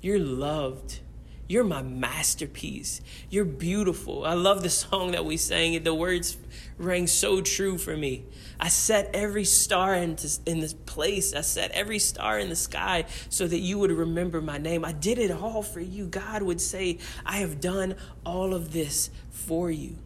You're 0.00 0.18
loved." 0.18 1.00
You're 1.48 1.64
my 1.64 1.82
masterpiece. 1.82 3.00
You're 3.30 3.44
beautiful. 3.44 4.24
I 4.24 4.34
love 4.34 4.62
the 4.62 4.70
song 4.70 5.12
that 5.12 5.24
we 5.24 5.36
sang. 5.36 5.80
The 5.82 5.94
words 5.94 6.36
rang 6.76 7.06
so 7.06 7.40
true 7.40 7.78
for 7.78 7.96
me. 7.96 8.24
I 8.58 8.68
set 8.68 9.10
every 9.14 9.44
star 9.44 9.94
into, 9.94 10.28
in 10.44 10.60
this 10.60 10.72
place. 10.72 11.34
I 11.34 11.42
set 11.42 11.70
every 11.70 12.00
star 12.00 12.38
in 12.38 12.48
the 12.48 12.56
sky 12.56 13.04
so 13.28 13.46
that 13.46 13.58
you 13.58 13.78
would 13.78 13.92
remember 13.92 14.40
my 14.40 14.58
name. 14.58 14.84
I 14.84 14.92
did 14.92 15.18
it 15.18 15.30
all 15.30 15.62
for 15.62 15.80
you. 15.80 16.06
God 16.06 16.42
would 16.42 16.60
say, 16.60 16.98
I 17.24 17.36
have 17.36 17.60
done 17.60 17.94
all 18.24 18.52
of 18.52 18.72
this 18.72 19.10
for 19.30 19.70
you. 19.70 19.96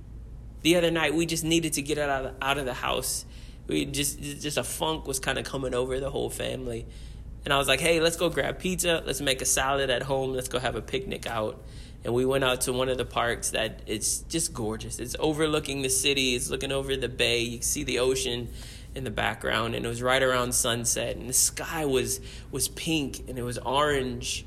The 0.62 0.76
other 0.76 0.90
night, 0.90 1.14
we 1.14 1.24
just 1.24 1.44
needed 1.44 1.72
to 1.74 1.83
get 1.83 1.96
out 1.96 2.26
of, 2.26 2.35
out 2.42 2.59
of 2.59 2.66
the 2.66 2.74
house. 2.74 3.24
We 3.66 3.87
just, 3.87 4.20
just 4.20 4.59
a 4.59 4.64
funk 4.64 5.07
was 5.07 5.18
kind 5.20 5.38
of 5.38 5.44
coming 5.44 5.74
over 5.74 6.00
the 6.00 6.11
whole 6.11 6.29
family. 6.29 6.87
And 7.44 7.55
I 7.55 7.59
was 7.59 7.68
like, 7.68 7.81
hey, 7.81 8.00
let's 8.00 8.16
go 8.16 8.29
grab 8.29 8.59
pizza. 8.59 9.03
Let's 9.07 9.20
make 9.20 9.40
a 9.40 9.46
salad 9.46 9.90
at 9.90 10.03
home. 10.03 10.33
Let's 10.33 10.48
go 10.48 10.59
have 10.59 10.76
a 10.76 10.83
picnic 10.83 11.26
out. 11.26 11.62
And 12.05 12.14
we 12.14 12.24
went 12.24 12.44
out 12.44 12.62
to 12.62 12.72
one 12.72 12.88
of 12.88 12.98
the 12.98 13.05
parks 13.05 13.50
that 13.50 13.83
it's 13.87 14.20
just 14.20 14.55
gorgeous. 14.55 14.98
It's 14.98 15.16
overlooking 15.18 15.83
the 15.83 15.90
city, 15.90 16.35
it's 16.35 16.48
looking 16.48 16.72
over 16.72 16.96
the 16.96 17.09
bay. 17.09 17.40
You 17.40 17.59
can 17.59 17.62
see 17.62 17.85
the 17.85 17.98
ocean 17.98 18.48
in 18.94 19.05
the 19.05 19.11
background 19.11 19.74
and 19.74 19.85
it 19.85 19.88
was 19.88 20.03
right 20.03 20.22
around 20.22 20.53
sunset 20.53 21.16
and 21.16 21.29
the 21.29 21.35
sky 21.35 21.85
was 21.85 22.20
was 22.50 22.68
pink 22.68 23.22
and 23.29 23.38
it 23.38 23.42
was 23.42 23.57
orange 23.59 24.44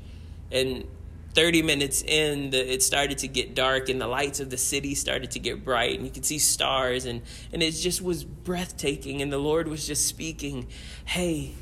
and 0.52 0.86
30 1.32 1.62
minutes 1.62 2.02
in 2.02 2.50
the, 2.50 2.72
it 2.72 2.82
started 2.82 3.18
to 3.18 3.26
get 3.26 3.54
dark 3.54 3.88
and 3.88 4.00
the 4.00 4.06
lights 4.06 4.40
of 4.40 4.50
the 4.50 4.56
city 4.58 4.94
started 4.94 5.30
to 5.32 5.38
get 5.38 5.64
bright 5.64 5.96
and 5.96 6.04
you 6.04 6.12
could 6.12 6.26
see 6.26 6.38
stars 6.38 7.06
and 7.06 7.22
and 7.52 7.62
it 7.62 7.70
just 7.70 8.02
was 8.02 8.22
breathtaking 8.22 9.22
and 9.22 9.32
the 9.32 9.38
lord 9.38 9.66
was 9.66 9.86
just 9.86 10.06
speaking 10.06 10.66
hey 11.06 11.54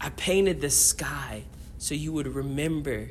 I 0.00 0.10
painted 0.10 0.60
the 0.60 0.70
sky 0.70 1.44
so 1.78 1.94
you 1.94 2.12
would 2.12 2.28
remember 2.28 3.10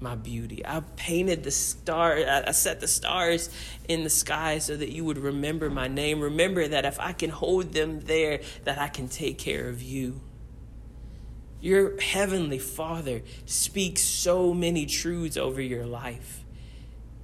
my 0.00 0.14
beauty. 0.14 0.64
I 0.64 0.80
painted 0.96 1.42
the 1.42 1.50
star, 1.50 2.16
I 2.16 2.50
set 2.50 2.80
the 2.80 2.88
stars 2.88 3.50
in 3.88 4.04
the 4.04 4.10
sky 4.10 4.58
so 4.58 4.76
that 4.76 4.90
you 4.90 5.04
would 5.04 5.18
remember 5.18 5.70
my 5.70 5.88
name. 5.88 6.20
Remember 6.20 6.68
that 6.68 6.84
if 6.84 7.00
I 7.00 7.12
can 7.12 7.30
hold 7.30 7.72
them 7.72 8.00
there, 8.00 8.40
that 8.64 8.78
I 8.78 8.88
can 8.88 9.08
take 9.08 9.38
care 9.38 9.68
of 9.68 9.82
you. 9.82 10.20
Your 11.60 11.98
heavenly 12.00 12.58
Father 12.58 13.22
speaks 13.46 14.02
so 14.02 14.52
many 14.52 14.86
truths 14.86 15.36
over 15.36 15.60
your 15.60 15.86
life. 15.86 16.45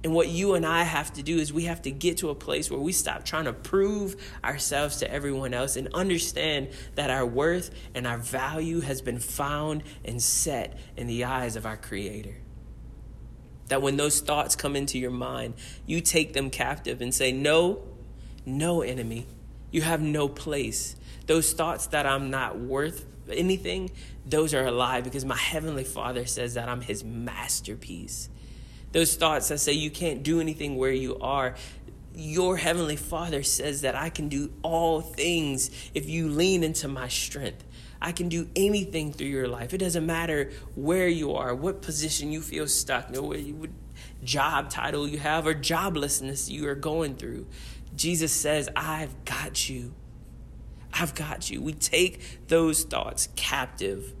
And 0.03 0.13
what 0.13 0.27
you 0.27 0.55
and 0.55 0.65
I 0.65 0.83
have 0.83 1.13
to 1.13 1.23
do 1.23 1.37
is 1.37 1.53
we 1.53 1.63
have 1.63 1.81
to 1.83 1.91
get 1.91 2.17
to 2.17 2.29
a 2.29 2.35
place 2.35 2.69
where 2.69 2.79
we 2.79 2.91
stop 2.91 3.23
trying 3.23 3.45
to 3.45 3.53
prove 3.53 4.17
ourselves 4.43 4.97
to 4.97 5.09
everyone 5.09 5.53
else 5.53 5.77
and 5.77 5.87
understand 5.93 6.69
that 6.95 7.09
our 7.09 7.25
worth 7.25 7.71
and 7.95 8.05
our 8.05 8.17
value 8.17 8.81
has 8.81 9.01
been 9.01 9.19
found 9.19 9.83
and 10.03 10.21
set 10.21 10.77
in 10.97 11.07
the 11.07 11.23
eyes 11.23 11.55
of 11.55 11.65
our 11.65 11.77
Creator. 11.77 12.35
That 13.69 13.81
when 13.81 13.95
those 13.95 14.19
thoughts 14.19 14.57
come 14.57 14.75
into 14.75 14.99
your 14.99 15.11
mind, 15.11 15.53
you 15.85 16.01
take 16.01 16.33
them 16.33 16.49
captive 16.49 17.01
and 17.01 17.13
say, 17.13 17.31
No, 17.31 17.81
no, 18.45 18.81
enemy. 18.81 19.25
You 19.71 19.83
have 19.83 20.01
no 20.01 20.27
place. 20.27 20.97
Those 21.27 21.53
thoughts 21.53 21.87
that 21.87 22.05
I'm 22.05 22.29
not 22.29 22.59
worth 22.59 23.05
anything, 23.29 23.89
those 24.25 24.53
are 24.53 24.65
a 24.65 24.71
lie 24.71 24.99
because 24.99 25.23
my 25.23 25.37
Heavenly 25.37 25.85
Father 25.85 26.25
says 26.25 26.55
that 26.55 26.67
I'm 26.67 26.81
His 26.81 27.05
masterpiece. 27.05 28.27
Those 28.93 29.15
thoughts 29.15 29.49
that 29.49 29.59
say 29.59 29.73
you 29.73 29.91
can't 29.91 30.23
do 30.23 30.39
anything 30.39 30.77
where 30.77 30.91
you 30.91 31.17
are, 31.19 31.55
your 32.15 32.57
Heavenly 32.57 32.95
Father 32.95 33.43
says 33.43 33.81
that 33.81 33.95
I 33.95 34.09
can 34.09 34.29
do 34.29 34.53
all 34.61 35.01
things 35.01 35.71
if 35.93 36.07
you 36.07 36.29
lean 36.29 36.63
into 36.63 36.87
my 36.87 37.07
strength. 37.07 37.63
I 37.99 38.11
can 38.11 38.29
do 38.29 38.49
anything 38.55 39.11
through 39.11 39.27
your 39.27 39.47
life. 39.47 39.73
It 39.73 39.79
doesn't 39.79 40.05
matter 40.05 40.51
where 40.75 41.07
you 41.07 41.33
are, 41.33 41.55
what 41.55 41.81
position 41.81 42.31
you 42.31 42.41
feel 42.41 42.67
stuck, 42.67 43.09
or 43.17 43.21
what 43.23 43.69
job 44.23 44.69
title 44.69 45.07
you 45.07 45.17
have, 45.17 45.47
or 45.47 45.55
joblessness 45.55 46.49
you 46.49 46.67
are 46.67 46.75
going 46.75 47.15
through. 47.15 47.47
Jesus 47.95 48.31
says, 48.31 48.69
I've 48.75 49.25
got 49.25 49.69
you. 49.69 49.93
I've 50.93 51.15
got 51.15 51.49
you. 51.49 51.61
We 51.61 51.73
take 51.73 52.47
those 52.47 52.83
thoughts 52.83 53.29
captive 53.35 54.13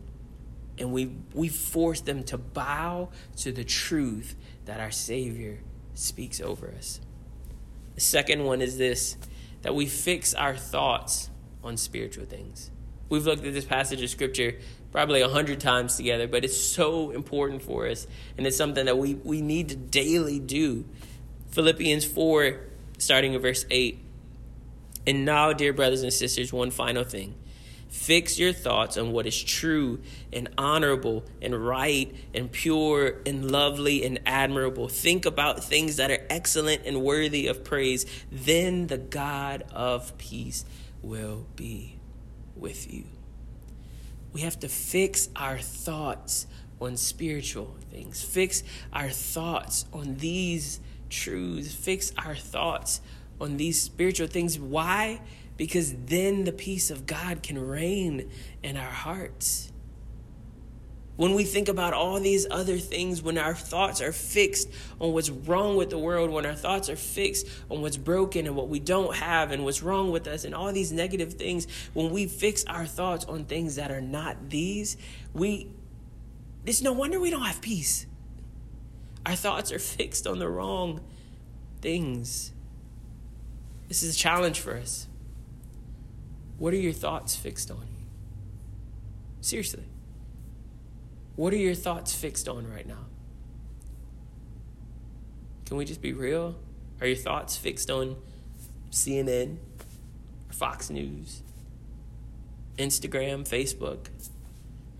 and 0.79 0.91
we, 0.91 1.15
we 1.33 1.49
force 1.49 2.01
them 2.01 2.23
to 2.23 2.37
bow 2.37 3.09
to 3.37 3.51
the 3.51 3.63
truth 3.63 4.35
that 4.65 4.79
our 4.79 4.91
Savior 4.91 5.59
speaks 5.93 6.41
over 6.41 6.73
us. 6.77 6.99
The 7.95 8.01
second 8.01 8.43
one 8.43 8.61
is 8.61 8.77
this 8.77 9.17
that 9.61 9.73
we 9.73 9.85
fix 9.85 10.33
our 10.33 10.55
thoughts 10.55 11.29
on 11.63 11.77
spiritual 11.77 12.25
things. 12.25 12.69
We've 13.07 13.25
looked 13.25 13.45
at 13.45 13.53
this 13.53 13.63
passage 13.63 14.01
of 14.01 14.09
scripture 14.09 14.55
probably 14.91 15.21
a 15.21 15.29
hundred 15.29 15.59
times 15.59 15.95
together, 15.95 16.27
but 16.27 16.43
it's 16.43 16.57
so 16.57 17.11
important 17.11 17.61
for 17.61 17.87
us, 17.87 18.05
and 18.37 18.45
it's 18.45 18.57
something 18.57 18.85
that 18.85 18.97
we, 18.97 19.15
we 19.15 19.41
need 19.41 19.69
to 19.69 19.75
daily 19.75 20.39
do. 20.39 20.85
Philippians 21.51 22.05
4, 22.05 22.59
starting 22.97 23.33
in 23.33 23.41
verse 23.41 23.65
8. 23.71 23.99
And 25.07 25.25
now, 25.25 25.51
dear 25.53 25.73
brothers 25.73 26.03
and 26.03 26.13
sisters, 26.13 26.53
one 26.53 26.71
final 26.71 27.03
thing. 27.03 27.35
Fix 27.93 28.39
your 28.39 28.53
thoughts 28.53 28.97
on 28.97 29.11
what 29.11 29.27
is 29.27 29.41
true 29.41 30.01
and 30.33 30.49
honorable 30.57 31.23
and 31.43 31.55
right 31.63 32.13
and 32.33 32.51
pure 32.51 33.21
and 33.23 33.51
lovely 33.51 34.03
and 34.03 34.19
admirable. 34.25 34.87
Think 34.87 35.27
about 35.27 35.63
things 35.63 35.97
that 35.97 36.09
are 36.09 36.25
excellent 36.27 36.81
and 36.87 37.03
worthy 37.03 37.45
of 37.45 37.63
praise. 37.63 38.07
Then 38.31 38.87
the 38.87 38.97
God 38.97 39.65
of 39.71 40.17
peace 40.17 40.65
will 41.03 41.45
be 41.55 41.99
with 42.55 42.91
you. 42.91 43.03
We 44.33 44.41
have 44.41 44.59
to 44.61 44.67
fix 44.67 45.29
our 45.35 45.59
thoughts 45.59 46.47
on 46.81 46.97
spiritual 46.97 47.75
things, 47.91 48.23
fix 48.23 48.63
our 48.91 49.11
thoughts 49.11 49.85
on 49.93 50.15
these 50.15 50.79
truths, 51.11 51.75
fix 51.75 52.11
our 52.17 52.35
thoughts 52.35 53.01
on 53.39 53.57
these 53.57 53.79
spiritual 53.79 54.27
things. 54.27 54.57
Why? 54.57 55.21
Because 55.57 55.93
then 56.05 56.45
the 56.45 56.51
peace 56.51 56.89
of 56.89 57.05
God 57.05 57.43
can 57.43 57.59
reign 57.59 58.29
in 58.63 58.77
our 58.77 58.91
hearts. 58.91 59.71
When 61.15 61.35
we 61.35 61.43
think 61.43 61.67
about 61.67 61.93
all 61.93 62.19
these 62.19 62.47
other 62.49 62.79
things, 62.79 63.21
when 63.21 63.37
our 63.37 63.53
thoughts 63.53 64.01
are 64.01 64.11
fixed 64.11 64.67
on 64.99 65.13
what's 65.13 65.29
wrong 65.29 65.77
with 65.77 65.91
the 65.91 65.97
world, 65.99 66.31
when 66.31 66.45
our 66.45 66.55
thoughts 66.55 66.89
are 66.89 66.95
fixed 66.95 67.47
on 67.69 67.81
what's 67.81 67.97
broken 67.97 68.47
and 68.47 68.55
what 68.55 68.67
we 68.67 68.79
don't 68.79 69.15
have 69.15 69.51
and 69.51 69.63
what's 69.63 69.83
wrong 69.83 70.11
with 70.11 70.27
us 70.27 70.43
and 70.43 70.55
all 70.55 70.71
these 70.73 70.91
negative 70.91 71.35
things, 71.35 71.67
when 71.93 72.09
we 72.09 72.25
fix 72.25 72.65
our 72.65 72.87
thoughts 72.87 73.25
on 73.25 73.45
things 73.45 73.75
that 73.75 73.91
are 73.91 74.01
not 74.01 74.49
these, 74.49 74.97
we 75.33 75.67
it's 76.65 76.81
no 76.81 76.93
wonder 76.93 77.19
we 77.19 77.29
don't 77.29 77.43
have 77.43 77.61
peace. 77.61 78.07
Our 79.25 79.35
thoughts 79.35 79.71
are 79.71 79.79
fixed 79.97 80.25
on 80.25 80.39
the 80.39 80.49
wrong 80.49 81.01
things. 81.81 82.53
This 83.87 84.01
is 84.01 84.15
a 84.15 84.17
challenge 84.17 84.59
for 84.59 84.75
us. 84.75 85.07
What 86.63 86.73
are 86.73 86.77
your 86.77 86.93
thoughts 86.93 87.35
fixed 87.35 87.69
on? 87.71 87.85
Seriously. 89.41 89.83
What 91.35 91.51
are 91.51 91.57
your 91.57 91.75
thoughts 91.75 92.15
fixed 92.15 92.47
on 92.47 92.71
right 92.71 92.87
now? 92.87 93.05
Can 95.65 95.75
we 95.75 95.83
just 95.83 96.01
be 96.01 96.13
real? 96.13 96.55
Are 97.01 97.07
your 97.07 97.17
thoughts 97.17 97.57
fixed 97.57 97.91
on 97.91 98.15
CNN, 98.91 99.57
Fox 100.53 100.89
News, 100.89 101.41
Instagram, 102.77 103.45
Facebook? 103.45 104.07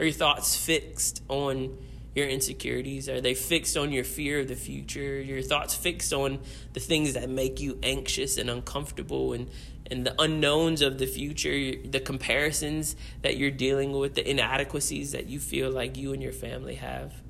Are 0.02 0.04
your 0.04 0.13
thoughts 0.13 0.58
fixed 0.58 1.23
on 1.30 1.78
your 2.13 2.28
insecurities? 2.28 3.08
Are 3.08 3.21
they 3.21 3.36
fixed 3.36 3.78
on 3.78 3.93
your 3.93 4.04
fear 4.04 4.41
of 4.41 4.49
the 4.49 4.58
future? 4.58 5.21
Your 5.21 5.41
thoughts 5.41 5.73
fixed 5.73 6.12
on 6.12 6.39
the 6.73 6.82
things 6.82 7.13
that 7.13 7.30
make 7.30 7.62
you 7.62 7.80
anxious 7.82 8.38
and 8.38 8.49
uncomfortable 8.49 9.32
and 9.32 9.49
and 9.91 10.06
the 10.06 10.15
unknowns 10.22 10.82
of 10.82 10.98
the 10.98 11.06
future, 11.06 11.74
the 11.86 12.00
comparisons 12.00 12.96
that 13.22 13.38
you're 13.38 13.52
dealing 13.52 13.91
with, 13.91 14.15
the 14.15 14.30
inadequacies 14.30 15.12
that 15.12 15.28
you 15.28 15.39
feel 15.39 15.72
like 15.72 15.98
you 15.98 16.13
and 16.13 16.24
your 16.24 16.32
family 16.32 16.76
have. 16.76 17.22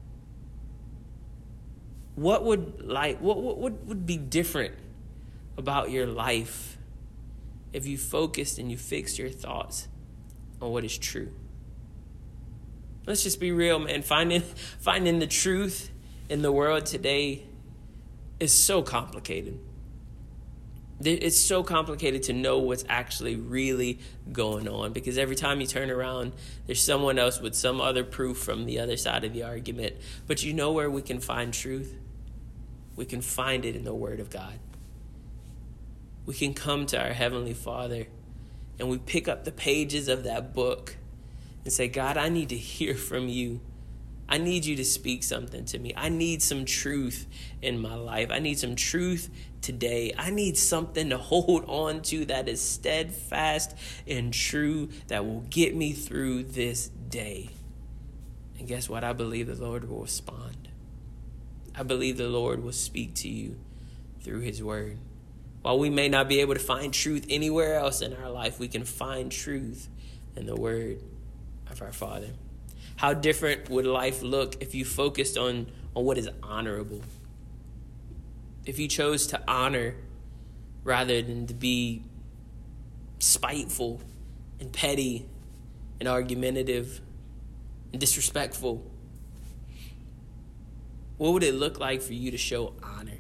What 2.16 2.44
would 2.46 2.82
like 2.84 3.20
what 3.20 3.42
what 3.42 3.86
would 3.86 4.06
be 4.06 4.18
different 4.18 4.76
about 5.58 5.90
your 5.90 6.06
life 6.06 6.78
if 7.72 7.88
you 7.88 7.98
focused 7.98 8.60
and 8.60 8.70
you 8.70 8.78
fixed 8.78 9.18
your 9.18 9.30
thoughts 9.30 9.88
on 10.62 10.72
what 10.72 10.84
is 10.84 10.96
true? 10.98 11.34
Let's 13.08 13.24
just 13.24 13.40
be 13.40 13.52
real, 13.52 13.80
man. 13.80 14.04
Finding 14.04 14.42
finding 14.80 15.18
the 15.18 15.28
truth 15.28 15.90
in 16.30 16.44
the 16.44 16.52
world 16.52 16.86
today 16.86 17.44
is 18.40 18.54
so 18.54 18.84
complicated 18.84 19.60
it's 21.06 21.38
so 21.38 21.64
complicated 21.64 22.24
to 22.24 22.34
know 22.34 22.60
what's 22.60 22.86
actually 22.90 23.36
really 23.36 24.00
going 24.32 24.68
on 24.68 24.94
because 24.94 25.18
every 25.18 25.36
time 25.36 25.62
you 25.62 25.68
turn 25.68 25.90
around, 25.90 26.34
there's 26.66 26.82
someone 26.82 27.18
else 27.18 27.40
with 27.42 27.56
some 27.56 27.82
other 27.82 28.04
proof 28.04 28.38
from 28.38 28.66
the 28.66 28.80
other 28.80 28.98
side 28.98 29.24
of 29.24 29.34
the 29.34 29.44
argument. 29.44 29.96
But 30.28 30.44
you 30.44 30.54
know 30.54 30.72
where 30.72 30.90
we 30.90 31.02
can 31.02 31.20
find 31.20 31.54
truth? 31.54 31.96
We 32.96 33.06
can 33.06 33.22
find 33.22 33.66
it 33.66 33.76
in 33.76 33.84
the 33.84 33.94
Word 33.94 34.20
of 34.20 34.30
God. 34.30 34.60
We 36.26 36.34
can 36.34 36.54
come 36.54 36.86
to 36.88 37.02
our 37.02 37.14
Heavenly 37.14 37.54
Father 37.54 38.08
and 38.80 38.90
we 38.90 38.98
pick 38.98 39.28
up 39.28 39.46
the 39.46 39.52
pages 39.52 40.08
of 40.08 40.24
that 40.24 40.54
book 40.54 40.98
and 41.64 41.74
say, 41.74 41.88
God, 41.88 42.18
I 42.18 42.30
need 42.30 42.50
to 42.50 42.58
hear 42.58 42.96
from 42.96 43.28
you. 43.28 43.62
I 44.34 44.40
need 44.40 44.66
you 44.66 44.76
to 44.78 44.84
speak 44.84 45.22
something 45.22 45.64
to 45.66 45.78
me. 45.78 45.94
I 45.96 46.10
need 46.10 46.42
some 46.42 46.66
truth 46.66 47.28
in 47.62 47.80
my 47.80 47.94
life. 47.94 48.32
I 48.32 48.40
need 48.40 48.58
some 48.58 48.76
truth 48.76 49.30
today. 49.62 50.12
I 50.18 50.32
need 50.32 50.58
something 50.58 51.12
to 51.12 51.18
hold 51.20 51.66
on 51.68 52.02
to 52.04 52.26
that 52.26 52.50
is 52.50 52.60
steadfast 52.60 53.78
and 54.08 54.34
true 54.34 54.90
that 55.06 55.24
will 55.24 55.42
get 55.52 55.76
me 55.76 55.92
through 55.92 56.46
this 56.46 56.88
day. 56.88 57.52
And 58.58 58.68
guess 58.68 58.90
what? 58.90 59.04
I 59.04 59.14
believe 59.14 59.46
the 59.46 59.64
Lord 59.64 59.88
will 59.88 60.02
respond. 60.02 60.68
I 61.76 61.84
believe 61.84 62.18
the 62.18 62.28
Lord 62.28 62.64
will 62.64 62.72
speak 62.72 63.14
to 63.18 63.30
you 63.30 63.60
through 64.22 64.40
His 64.40 64.64
Word. 64.64 64.98
While 65.62 65.78
we 65.78 65.92
may 65.92 66.10
not 66.10 66.28
be 66.28 66.40
able 66.40 66.56
to 66.56 66.60
find 66.60 66.92
truth 66.92 67.28
anywhere 67.30 67.76
else 67.76 68.02
in 68.02 68.16
our 68.16 68.32
life, 68.32 68.58
we 68.58 68.68
can 68.68 68.84
find 68.84 69.32
truth 69.32 69.90
in 70.36 70.48
the 70.48 70.56
Word 70.56 71.04
of 71.70 71.84
our 71.84 71.94
Father. 71.94 72.30
How 72.96 73.14
different 73.14 73.70
would 73.70 73.86
life 73.86 74.22
look 74.22 74.62
if 74.62 74.76
you 74.76 74.86
focused 74.86 75.38
on, 75.38 75.68
on 75.96 76.06
what 76.06 76.18
is 76.18 76.30
honorable? 76.42 77.02
If 78.66 78.80
you 78.80 78.88
chose 78.88 79.28
to 79.28 79.42
honor 79.48 79.96
rather 80.84 81.22
than 81.22 81.48
to 81.48 81.54
be 81.54 82.04
spiteful 83.20 84.02
and 84.60 84.72
petty 84.72 85.26
and 86.00 86.08
argumentative 86.08 87.02
and 87.92 88.00
disrespectful? 88.00 88.84
What 91.18 91.34
would 91.34 91.44
it 91.44 91.56
look 91.56 91.80
like 91.80 92.02
for 92.02 92.14
you 92.14 92.32
to 92.32 92.38
show 92.38 92.74
honor? 92.84 93.20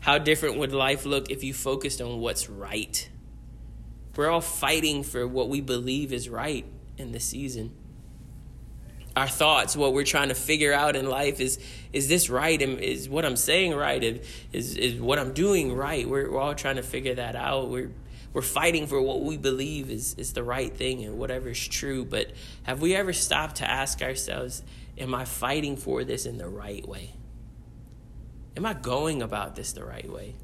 How 0.00 0.18
different 0.18 0.58
would 0.58 0.72
life 0.72 1.04
look 1.04 1.30
if 1.30 1.44
you 1.44 1.52
focused 1.52 2.00
on 2.00 2.20
what's 2.20 2.48
right? 2.48 3.08
We're 4.16 4.30
all 4.30 4.40
fighting 4.40 5.04
for 5.04 5.26
what 5.26 5.48
we 5.48 5.60
believe 5.60 6.12
is 6.12 6.28
right 6.28 6.64
in 6.96 7.12
this 7.12 7.24
season 7.24 7.72
our 9.18 9.28
thoughts, 9.28 9.76
what 9.76 9.92
we're 9.92 10.04
trying 10.04 10.28
to 10.28 10.34
figure 10.34 10.72
out 10.72 10.96
in 10.96 11.08
life 11.08 11.40
is 11.40 11.58
is 11.92 12.08
this 12.08 12.30
right? 12.30 12.60
And 12.60 12.78
is 12.78 13.08
what 13.08 13.24
I'm 13.24 13.36
saying 13.36 13.74
right? 13.74 14.02
Is 14.52 14.76
is 14.76 15.00
what 15.00 15.18
I'm 15.18 15.32
doing 15.32 15.74
right? 15.74 16.08
We're, 16.08 16.30
we're 16.30 16.40
all 16.40 16.54
trying 16.54 16.76
to 16.76 16.82
figure 16.82 17.14
that 17.14 17.36
out. 17.36 17.68
We're 17.68 17.90
we're 18.32 18.42
fighting 18.42 18.86
for 18.86 19.00
what 19.02 19.22
we 19.22 19.36
believe 19.36 19.90
is 19.90 20.14
is 20.14 20.32
the 20.32 20.42
right 20.44 20.74
thing 20.74 21.04
and 21.04 21.18
whatever 21.18 21.48
is 21.48 21.68
true. 21.68 22.04
But 22.04 22.32
have 22.62 22.80
we 22.80 22.94
ever 22.94 23.12
stopped 23.12 23.56
to 23.56 23.68
ask 23.68 24.00
ourselves, 24.02 24.62
am 24.96 25.14
I 25.14 25.24
fighting 25.24 25.76
for 25.76 26.04
this 26.04 26.24
in 26.24 26.38
the 26.38 26.48
right 26.48 26.86
way? 26.86 27.14
Am 28.56 28.66
I 28.66 28.74
going 28.74 29.22
about 29.22 29.56
this 29.56 29.72
the 29.72 29.84
right 29.84 30.10
way? 30.10 30.34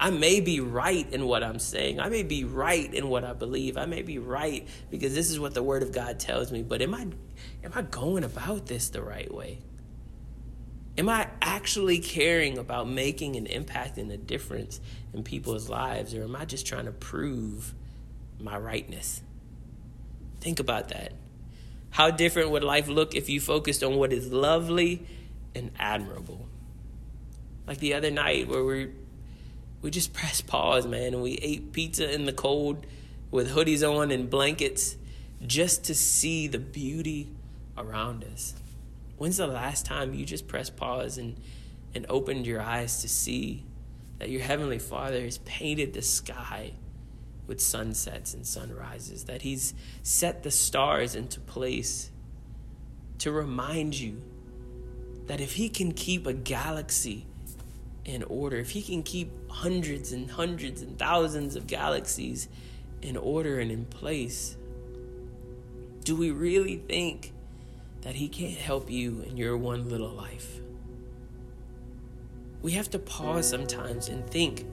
I 0.00 0.10
may 0.10 0.40
be 0.40 0.60
right 0.60 1.06
in 1.12 1.26
what 1.26 1.44
I'm 1.44 1.58
saying. 1.58 2.00
I 2.00 2.08
may 2.08 2.22
be 2.22 2.44
right 2.44 2.92
in 2.92 3.08
what 3.08 3.22
I 3.22 3.34
believe. 3.34 3.76
I 3.76 3.84
may 3.84 4.00
be 4.00 4.18
right 4.18 4.66
because 4.90 5.14
this 5.14 5.30
is 5.30 5.38
what 5.38 5.52
the 5.52 5.62
word 5.62 5.82
of 5.82 5.92
God 5.92 6.18
tells 6.18 6.50
me, 6.50 6.62
but 6.62 6.80
am 6.80 6.94
I 6.94 7.06
am 7.64 7.72
I 7.74 7.82
going 7.82 8.24
about 8.24 8.66
this 8.66 8.88
the 8.88 9.02
right 9.02 9.32
way? 9.32 9.58
Am 10.98 11.08
I 11.08 11.28
actually 11.40 11.98
caring 11.98 12.58
about 12.58 12.88
making 12.88 13.36
an 13.36 13.46
impact 13.46 13.96
and 13.96 14.10
a 14.10 14.16
difference 14.16 14.80
in 15.14 15.22
people's 15.22 15.68
lives 15.68 16.14
or 16.14 16.24
am 16.24 16.36
I 16.36 16.44
just 16.44 16.66
trying 16.66 16.86
to 16.86 16.92
prove 16.92 17.74
my 18.42 18.56
rightness. 18.58 19.22
Think 20.40 20.60
about 20.60 20.88
that. 20.88 21.12
How 21.90 22.10
different 22.10 22.50
would 22.50 22.64
life 22.64 22.88
look 22.88 23.14
if 23.14 23.28
you 23.28 23.40
focused 23.40 23.82
on 23.82 23.96
what 23.96 24.12
is 24.12 24.32
lovely 24.32 25.06
and 25.54 25.70
admirable? 25.78 26.48
Like 27.66 27.78
the 27.78 27.94
other 27.94 28.10
night 28.10 28.48
where 28.48 28.64
we 28.64 28.90
we 29.82 29.90
just 29.90 30.12
pressed 30.14 30.46
pause, 30.46 30.86
man, 30.86 31.14
and 31.14 31.22
we 31.22 31.34
ate 31.34 31.72
pizza 31.72 32.12
in 32.12 32.26
the 32.26 32.32
cold 32.32 32.86
with 33.30 33.50
hoodies 33.50 33.88
on 33.88 34.10
and 34.10 34.28
blankets 34.28 34.96
just 35.46 35.84
to 35.84 35.94
see 35.94 36.46
the 36.46 36.58
beauty 36.58 37.28
around 37.76 38.24
us. 38.24 38.54
When's 39.16 39.36
the 39.36 39.46
last 39.46 39.86
time 39.86 40.14
you 40.14 40.24
just 40.24 40.48
pressed 40.48 40.76
pause 40.76 41.18
and, 41.18 41.36
and 41.94 42.06
opened 42.08 42.46
your 42.46 42.60
eyes 42.60 43.02
to 43.02 43.08
see 43.08 43.64
that 44.18 44.30
your 44.30 44.42
Heavenly 44.42 44.78
Father 44.78 45.22
has 45.22 45.38
painted 45.38 45.92
the 45.92 46.02
sky 46.02 46.72
with 47.46 47.60
sunsets 47.60 48.34
and 48.34 48.46
sunrises, 48.46 49.24
that 49.24 49.42
He's 49.42 49.74
set 50.02 50.42
the 50.42 50.50
stars 50.50 51.14
into 51.14 51.40
place 51.40 52.10
to 53.18 53.32
remind 53.32 53.98
you 53.98 54.22
that 55.26 55.40
if 55.40 55.54
He 55.54 55.68
can 55.68 55.92
keep 55.92 56.26
a 56.26 56.32
galaxy 56.32 57.26
in 58.04 58.22
order, 58.24 58.58
if 58.58 58.70
He 58.70 58.82
can 58.82 59.02
keep 59.02 59.30
hundreds 59.50 60.12
and 60.12 60.30
hundreds 60.30 60.82
and 60.82 60.98
thousands 60.98 61.56
of 61.56 61.66
galaxies 61.66 62.48
in 63.02 63.16
order 63.16 63.58
and 63.58 63.70
in 63.70 63.84
place, 63.86 64.56
do 66.04 66.16
we 66.16 66.30
really 66.30 66.76
think 66.76 67.32
that 68.02 68.14
He 68.14 68.28
can't 68.28 68.56
help 68.56 68.90
you 68.90 69.22
in 69.22 69.36
your 69.36 69.56
one 69.56 69.88
little 69.88 70.10
life? 70.10 70.60
We 72.62 72.72
have 72.72 72.90
to 72.90 72.98
pause 72.98 73.48
sometimes 73.48 74.08
and 74.08 74.28
think 74.28 74.66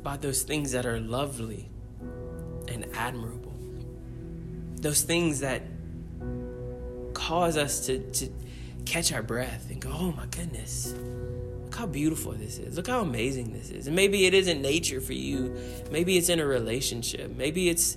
about 0.00 0.22
those 0.22 0.42
things 0.42 0.72
that 0.72 0.86
are 0.86 1.00
lovely 1.00 1.68
and 2.68 2.86
admirable. 2.94 3.52
Those 4.76 5.02
things 5.02 5.40
that 5.40 5.62
cause 7.14 7.56
us 7.56 7.86
to, 7.86 7.98
to 7.98 8.28
catch 8.84 9.12
our 9.12 9.22
breath 9.22 9.70
and 9.70 9.80
go, 9.80 9.90
oh 9.90 10.12
my 10.12 10.26
goodness, 10.26 10.94
look 11.62 11.74
how 11.74 11.86
beautiful 11.86 12.32
this 12.32 12.58
is. 12.58 12.76
Look 12.76 12.88
how 12.88 13.00
amazing 13.00 13.52
this 13.52 13.70
is. 13.70 13.86
And 13.86 13.96
maybe 13.96 14.26
it 14.26 14.34
isn't 14.34 14.60
nature 14.60 15.00
for 15.00 15.14
you. 15.14 15.56
Maybe 15.90 16.16
it's 16.16 16.28
in 16.28 16.38
a 16.40 16.46
relationship. 16.46 17.34
Maybe 17.34 17.68
it's 17.68 17.96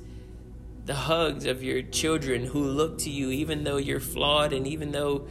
the 0.88 0.96
hugs 0.96 1.46
of 1.46 1.62
your 1.62 1.82
children 1.84 2.46
who 2.46 2.64
look 2.64 2.98
to 3.00 3.10
you 3.10 3.30
even 3.30 3.64
though 3.64 3.78
you're 3.78 4.00
flawed 4.00 4.54
and 4.54 4.66
even 4.66 4.92
though 4.92 5.28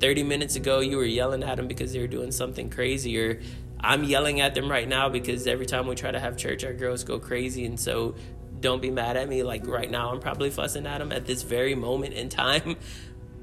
30 0.00 0.22
minutes 0.22 0.56
ago 0.56 0.80
you 0.80 0.96
were 0.96 1.04
yelling 1.04 1.42
at 1.42 1.56
them 1.56 1.68
because 1.68 1.92
they 1.92 2.00
were 2.00 2.06
doing 2.06 2.32
something 2.32 2.70
crazy 2.70 3.18
or 3.18 3.40
I'm 3.80 4.02
yelling 4.02 4.40
at 4.40 4.54
them 4.54 4.68
right 4.68 4.88
now 4.88 5.08
because 5.08 5.46
every 5.46 5.66
time 5.66 5.86
we 5.86 5.94
try 5.94 6.10
to 6.10 6.18
have 6.18 6.36
church 6.36 6.64
our 6.64 6.72
girls 6.72 7.04
go 7.04 7.20
crazy 7.20 7.64
and 7.66 7.78
so 7.78 8.16
don't 8.60 8.82
be 8.82 8.90
mad 8.90 9.16
at 9.16 9.28
me. 9.28 9.42
Like 9.42 9.66
right 9.66 9.90
now 9.90 10.10
I'm 10.10 10.20
probably 10.20 10.50
fussing 10.50 10.86
at 10.86 10.98
them 10.98 11.12
at 11.12 11.26
this 11.26 11.42
very 11.42 11.74
moment 11.74 12.14
in 12.14 12.28
time. 12.28 12.76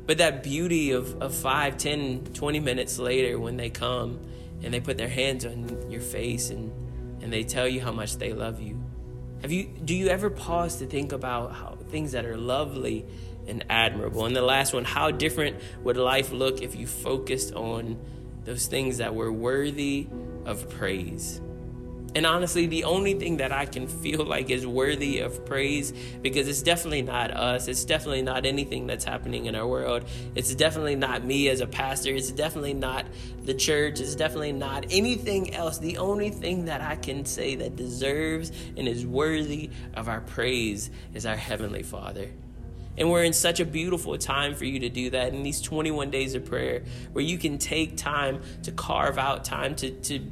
But 0.08 0.20
that 0.20 0.44
beauty 0.44 0.92
of, 0.92 1.20
of 1.20 1.34
5 1.34 1.78
10 1.78 2.26
20 2.36 2.60
minutes 2.60 3.00
later 3.00 3.40
when 3.40 3.58
they 3.58 3.72
come 3.72 4.20
and 4.62 4.72
they 4.72 4.80
put 4.80 4.98
their 4.98 5.10
hands 5.10 5.48
on 5.48 5.90
your 5.90 6.02
face 6.02 6.52
and 6.52 6.72
and 7.24 7.34
they 7.34 7.44
tell 7.44 7.68
you 7.68 7.82
how 7.82 7.92
much 7.92 8.18
they 8.18 8.32
love 8.32 8.62
you 8.62 8.85
have 9.46 9.52
you 9.52 9.66
do 9.66 9.94
you 9.94 10.08
ever 10.08 10.32
pause 10.32 10.78
to 10.78 10.88
think 10.88 11.12
about 11.12 11.54
how 11.54 11.78
things 11.92 12.14
that 12.14 12.26
are 12.26 12.36
lovely 12.36 13.06
and 13.46 13.64
admirable? 13.70 14.26
And 14.26 14.36
the 14.36 14.42
last 14.42 14.74
one, 14.74 14.84
how 14.86 15.12
different 15.12 15.58
would 15.84 15.98
life 15.98 16.32
look 16.32 16.64
if 16.64 16.76
you 16.76 16.88
focused 16.88 17.54
on 17.54 18.00
those 18.44 18.66
things 18.66 18.98
that 18.98 19.14
were 19.14 19.32
worthy 19.32 20.08
of 20.46 20.68
praise? 20.68 21.42
And 22.16 22.26
honestly, 22.26 22.66
the 22.66 22.86
only 22.86 23.14
thing 23.14 23.38
that 23.38 23.52
I 23.52 23.66
can 23.66 23.88
feel 23.88 24.26
like 24.26 24.50
is 24.50 24.66
worthy 24.66 25.20
of 25.20 25.46
praise, 25.46 25.92
because 26.22 26.48
it's 26.48 26.62
definitely 26.62 27.02
not 27.02 27.32
us, 27.32 27.68
it's 27.68 27.84
definitely 27.84 28.22
not 28.22 28.46
anything 28.46 28.88
that's 28.88 29.04
happening 29.04 29.48
in 29.48 29.56
our 29.56 29.68
world, 29.68 30.06
it's 30.34 30.56
definitely 30.56 30.96
not 30.96 31.26
me 31.26 31.50
as 31.50 31.60
a 31.60 31.68
pastor, 31.68 32.12
it's 32.12 32.32
definitely 32.32 32.74
not 32.74 33.06
the 33.44 33.54
church, 33.54 34.00
it's 34.00 34.16
definitely 34.16 34.54
not 34.54 34.86
anything 34.90 35.54
else. 35.54 35.78
The 35.78 35.98
only 35.98 36.30
thing 36.30 36.66
that 36.66 36.80
I 36.80 36.96
can 36.96 37.26
say 37.26 37.56
that 37.56 37.76
deserves 37.76 38.52
and 38.78 38.88
is 38.88 39.06
worthy 39.06 39.70
of 39.96 40.08
our 40.08 40.22
praise 40.22 40.90
is 41.14 41.26
our 41.26 41.36
Heavenly 41.36 41.84
Father. 41.84 42.32
And 42.98 43.12
we're 43.12 43.26
in 43.26 43.34
such 43.34 43.60
a 43.60 43.66
beautiful 43.66 44.18
time 44.18 44.56
for 44.56 44.64
you 44.64 44.80
to 44.80 44.90
do 44.90 45.10
that 45.10 45.34
in 45.34 45.44
these 45.44 45.62
21 45.62 46.12
days 46.12 46.34
of 46.34 46.46
prayer, 46.46 46.84
where 47.12 47.26
you 47.26 47.38
can 47.38 47.58
take 47.58 47.98
time 47.98 48.42
to 48.64 48.72
carve 48.72 49.18
out 49.18 49.44
time 49.44 49.76
to, 49.76 49.92
to 49.92 50.32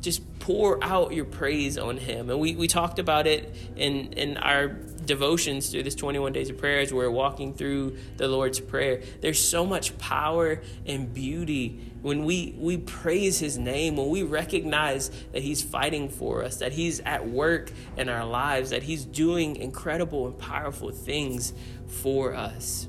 just 0.00 0.22
pour 0.38 0.82
out 0.82 1.12
your 1.12 1.24
praise 1.24 1.76
on 1.76 1.96
him. 1.96 2.30
And 2.30 2.40
we, 2.40 2.54
we 2.54 2.68
talked 2.68 2.98
about 2.98 3.26
it 3.26 3.54
in, 3.76 4.12
in 4.14 4.36
our 4.38 4.68
devotions 4.68 5.70
through 5.70 5.82
this 5.82 5.94
21 5.94 6.32
days 6.32 6.50
of 6.50 6.58
prayer 6.58 6.80
as 6.80 6.92
we're 6.92 7.10
walking 7.10 7.54
through 7.54 7.96
the 8.16 8.28
Lord's 8.28 8.60
Prayer. 8.60 9.02
There's 9.20 9.42
so 9.42 9.66
much 9.66 9.98
power 9.98 10.62
and 10.86 11.12
beauty 11.12 11.80
when 12.02 12.24
we, 12.24 12.54
we 12.56 12.76
praise 12.76 13.40
his 13.40 13.58
name, 13.58 13.96
when 13.96 14.08
we 14.08 14.22
recognize 14.22 15.10
that 15.32 15.42
he's 15.42 15.62
fighting 15.62 16.08
for 16.08 16.44
us, 16.44 16.58
that 16.58 16.72
he's 16.72 17.00
at 17.00 17.28
work 17.28 17.72
in 17.96 18.08
our 18.08 18.24
lives, 18.24 18.70
that 18.70 18.84
he's 18.84 19.04
doing 19.04 19.56
incredible 19.56 20.26
and 20.26 20.38
powerful 20.38 20.90
things 20.90 21.52
for 21.86 22.34
us. 22.34 22.86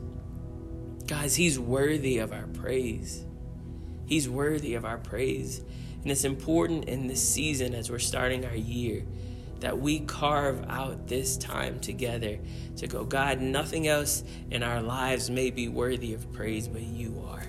Guys, 1.07 1.35
he's 1.35 1.57
worthy 1.57 2.19
of 2.19 2.31
our 2.31 2.45
praise. 2.47 3.25
He's 4.05 4.29
worthy 4.29 4.75
of 4.75 4.85
our 4.85 4.99
praise. 4.99 5.63
And 6.01 6.11
it's 6.11 6.23
important 6.23 6.85
in 6.85 7.07
this 7.07 7.27
season 7.27 7.73
as 7.73 7.91
we're 7.91 7.99
starting 7.99 8.45
our 8.45 8.55
year 8.55 9.03
that 9.59 9.77
we 9.77 9.99
carve 9.99 10.63
out 10.69 11.07
this 11.07 11.37
time 11.37 11.79
together 11.79 12.39
to 12.77 12.87
go, 12.87 13.03
God, 13.03 13.41
nothing 13.41 13.87
else 13.87 14.23
in 14.49 14.63
our 14.63 14.81
lives 14.81 15.29
may 15.29 15.51
be 15.51 15.67
worthy 15.67 16.13
of 16.13 16.31
praise, 16.31 16.67
but 16.67 16.81
you 16.81 17.21
are. 17.27 17.43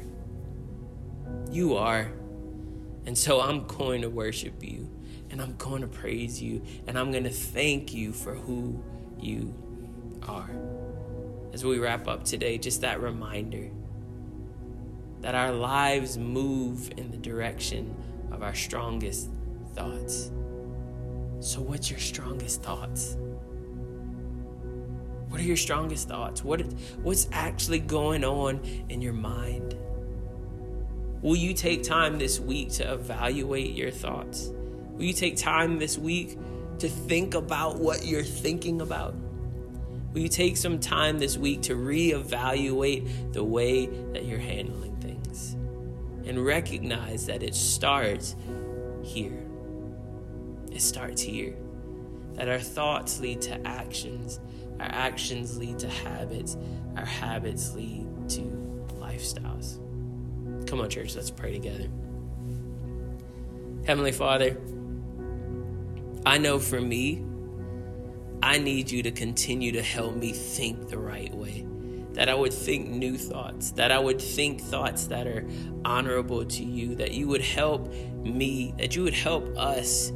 You 1.51 1.77
are. 1.77 2.11
And 3.07 3.17
so 3.17 3.41
I'm 3.41 3.67
going 3.67 4.03
to 4.03 4.11
worship 4.11 4.63
you 4.63 4.91
and 5.31 5.41
I'm 5.41 5.57
going 5.57 5.83
to 5.83 5.89
praise 5.89 6.43
you 6.43 6.63
and 6.87 6.99
I'm 6.99 7.13
going 7.13 7.25
to 7.25 7.31
thank 7.31 7.95
you 7.95 8.13
for 8.13 8.35
who 8.35 8.83
you 9.19 9.55
are. 10.27 10.51
As 11.53 11.65
we 11.65 11.79
wrap 11.79 12.09
up 12.09 12.25
today, 12.25 12.59
just 12.59 12.81
that 12.81 13.01
reminder 13.01 13.71
that 15.21 15.35
our 15.35 15.53
lives 15.53 16.19
move 16.19 16.91
in 16.97 17.11
the 17.11 17.17
direction 17.17 17.95
of 18.41 18.47
our 18.47 18.55
strongest 18.55 19.29
thoughts. 19.75 20.31
So, 21.41 21.61
what's 21.61 21.91
your 21.91 22.01
strongest 22.01 22.63
thoughts? 22.63 23.19
What 25.29 25.41
are 25.41 25.45
your 25.45 25.59
strongest 25.59 26.09
thoughts? 26.09 26.43
What, 26.43 26.63
what's 27.03 27.29
actually 27.33 27.81
going 27.81 28.25
on 28.25 28.65
in 28.89 29.03
your 29.03 29.13
mind? 29.13 29.77
Will 31.21 31.37
you 31.37 31.53
take 31.53 31.83
time 31.83 32.19
this 32.19 32.41
week 32.41 32.73
to 32.73 32.95
evaluate 32.95 33.77
your 33.77 33.91
thoughts? 33.91 34.51
Will 34.93 35.05
you 35.05 35.13
take 35.13 35.37
time 35.37 35.79
this 35.79 35.99
week 35.99 36.39
to 36.79 36.89
think 36.89 37.35
about 37.35 37.79
what 37.79 38.07
you're 38.07 38.23
thinking 38.23 38.81
about? 38.81 39.15
Will 40.15 40.23
you 40.23 40.29
take 40.29 40.57
some 40.57 40.81
time 40.81 41.19
this 41.19 41.37
week 41.37 41.61
to 41.63 41.75
reevaluate 41.75 43.35
the 43.35 43.45
way 43.45 43.87
that 44.15 44.25
you're 44.25 44.39
handling 44.39 44.97
things? 44.97 45.20
And 46.31 46.47
recognize 46.47 47.27
that 47.27 47.43
it 47.43 47.57
starts 47.57 48.37
here. 49.03 49.45
It 50.71 50.81
starts 50.81 51.21
here. 51.21 51.57
That 52.35 52.49
our 52.49 52.61
thoughts 52.61 53.19
lead 53.19 53.41
to 53.43 53.67
actions, 53.67 54.39
our 54.79 54.87
actions 54.89 55.59
lead 55.59 55.81
to 55.81 55.89
habits, 55.89 56.57
our 56.97 57.05
habits 57.05 57.75
lead 57.75 58.07
to 58.29 58.43
lifestyles. 59.01 59.79
Come 60.69 60.81
on, 60.81 60.89
church, 60.89 61.17
let's 61.17 61.33
pray 61.33 61.53
together. 61.53 61.89
Heavenly 63.85 64.13
Father, 64.13 64.57
I 66.25 66.39
know 66.39 66.61
for 66.61 66.81
me, 66.81 67.25
I 68.41 68.59
need 68.59 68.89
you 68.89 69.03
to 69.03 69.11
continue 69.11 69.73
to 69.73 69.83
help 69.83 70.15
me 70.15 70.31
think 70.33 70.91
the 70.91 70.99
right 70.99 71.35
way 71.35 71.67
that 72.15 72.29
I 72.29 72.35
would 72.35 72.53
think 72.53 72.89
new 72.89 73.17
thoughts, 73.17 73.73
that 73.73 73.93
I 73.93 73.99
would 73.99 74.21
think 74.21 74.61
thoughts 74.61 75.07
that 75.07 75.27
are 75.27 75.47
honorable 75.85 76.45
to 76.45 76.65
you, 76.65 76.95
that 76.97 77.13
you 77.13 77.29
would 77.29 77.43
help 77.43 77.93
me, 78.23 78.75
that 78.79 78.97
you 78.97 79.03
would 79.03 79.15
help 79.15 79.57
us 79.57 80.13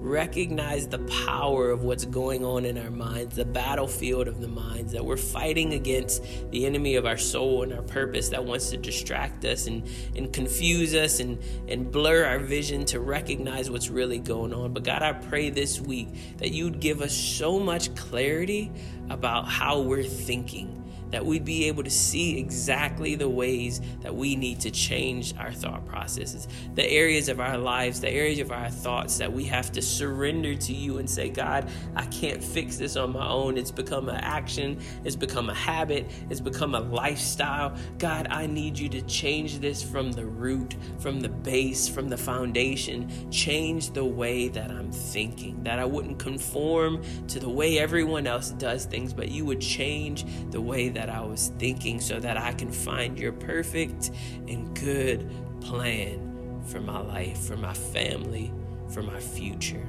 recognize 0.00 0.88
the 0.88 0.98
power 1.26 1.70
of 1.70 1.84
what's 1.84 2.06
going 2.06 2.42
on 2.42 2.64
in 2.64 2.78
our 2.78 2.90
minds, 2.90 3.36
the 3.36 3.44
battlefield 3.44 4.28
of 4.28 4.40
the 4.40 4.48
minds, 4.48 4.92
that 4.92 5.04
we're 5.04 5.16
fighting 5.16 5.74
against 5.74 6.24
the 6.50 6.64
enemy 6.64 6.96
of 6.96 7.04
our 7.04 7.18
soul 7.18 7.62
and 7.62 7.72
our 7.72 7.82
purpose 7.82 8.30
that 8.30 8.42
wants 8.42 8.70
to 8.70 8.78
distract 8.78 9.44
us 9.44 9.66
and, 9.66 9.86
and 10.16 10.32
confuse 10.32 10.94
us 10.94 11.20
and, 11.20 11.38
and 11.68 11.92
blur 11.92 12.24
our 12.24 12.38
vision 12.38 12.84
to 12.86 12.98
recognize 12.98 13.70
what's 13.70 13.90
really 13.90 14.18
going 14.18 14.54
on. 14.54 14.72
But 14.72 14.84
God, 14.84 15.02
I 15.02 15.12
pray 15.12 15.50
this 15.50 15.80
week 15.80 16.08
that 16.38 16.50
you'd 16.50 16.80
give 16.80 17.02
us 17.02 17.12
so 17.12 17.60
much 17.60 17.94
clarity 17.94 18.72
about 19.10 19.48
how 19.48 19.80
we're 19.80 20.02
thinking 20.02 20.79
that 21.10 21.24
we'd 21.24 21.44
be 21.44 21.66
able 21.66 21.82
to 21.82 21.90
see 21.90 22.38
exactly 22.38 23.14
the 23.14 23.28
ways 23.28 23.80
that 24.02 24.14
we 24.14 24.36
need 24.36 24.60
to 24.60 24.70
change 24.70 25.34
our 25.38 25.52
thought 25.52 25.86
processes, 25.86 26.48
the 26.74 26.88
areas 26.88 27.28
of 27.28 27.40
our 27.40 27.58
lives, 27.58 28.00
the 28.00 28.10
areas 28.10 28.38
of 28.38 28.52
our 28.52 28.70
thoughts 28.70 29.18
that 29.18 29.32
we 29.32 29.44
have 29.44 29.72
to 29.72 29.82
surrender 29.82 30.54
to 30.54 30.72
you 30.72 30.98
and 30.98 31.08
say, 31.08 31.28
God, 31.28 31.68
I 31.96 32.06
can't 32.06 32.42
fix 32.42 32.76
this 32.76 32.96
on 32.96 33.12
my 33.12 33.26
own. 33.26 33.56
It's 33.56 33.70
become 33.70 34.08
an 34.08 34.16
action, 34.16 34.78
it's 35.04 35.16
become 35.16 35.50
a 35.50 35.54
habit, 35.54 36.10
it's 36.28 36.40
become 36.40 36.74
a 36.74 36.80
lifestyle. 36.80 37.76
God, 37.98 38.26
I 38.30 38.46
need 38.46 38.78
you 38.78 38.88
to 38.90 39.02
change 39.02 39.58
this 39.58 39.82
from 39.82 40.12
the 40.12 40.24
root, 40.24 40.76
from 40.98 41.20
the 41.20 41.28
base, 41.28 41.88
from 41.88 42.08
the 42.08 42.16
foundation. 42.16 43.30
Change 43.30 43.90
the 43.92 44.04
way 44.04 44.48
that 44.48 44.70
I'm 44.70 44.92
thinking, 44.92 45.62
that 45.64 45.78
I 45.78 45.84
wouldn't 45.84 46.18
conform 46.18 47.02
to 47.28 47.40
the 47.40 47.48
way 47.48 47.78
everyone 47.78 48.26
else 48.26 48.50
does 48.50 48.84
things, 48.84 49.12
but 49.12 49.28
you 49.28 49.44
would 49.44 49.60
change 49.60 50.24
the 50.50 50.60
way 50.60 50.88
that 50.90 50.99
I 51.08 51.22
was 51.22 51.52
thinking 51.58 52.00
so 52.00 52.20
that 52.20 52.36
I 52.36 52.52
can 52.52 52.70
find 52.70 53.18
your 53.18 53.32
perfect 53.32 54.10
and 54.48 54.78
good 54.78 55.30
plan 55.60 56.62
for 56.66 56.80
my 56.80 57.00
life, 57.00 57.38
for 57.38 57.56
my 57.56 57.74
family, 57.74 58.52
for 58.88 59.02
my 59.02 59.18
future. 59.20 59.86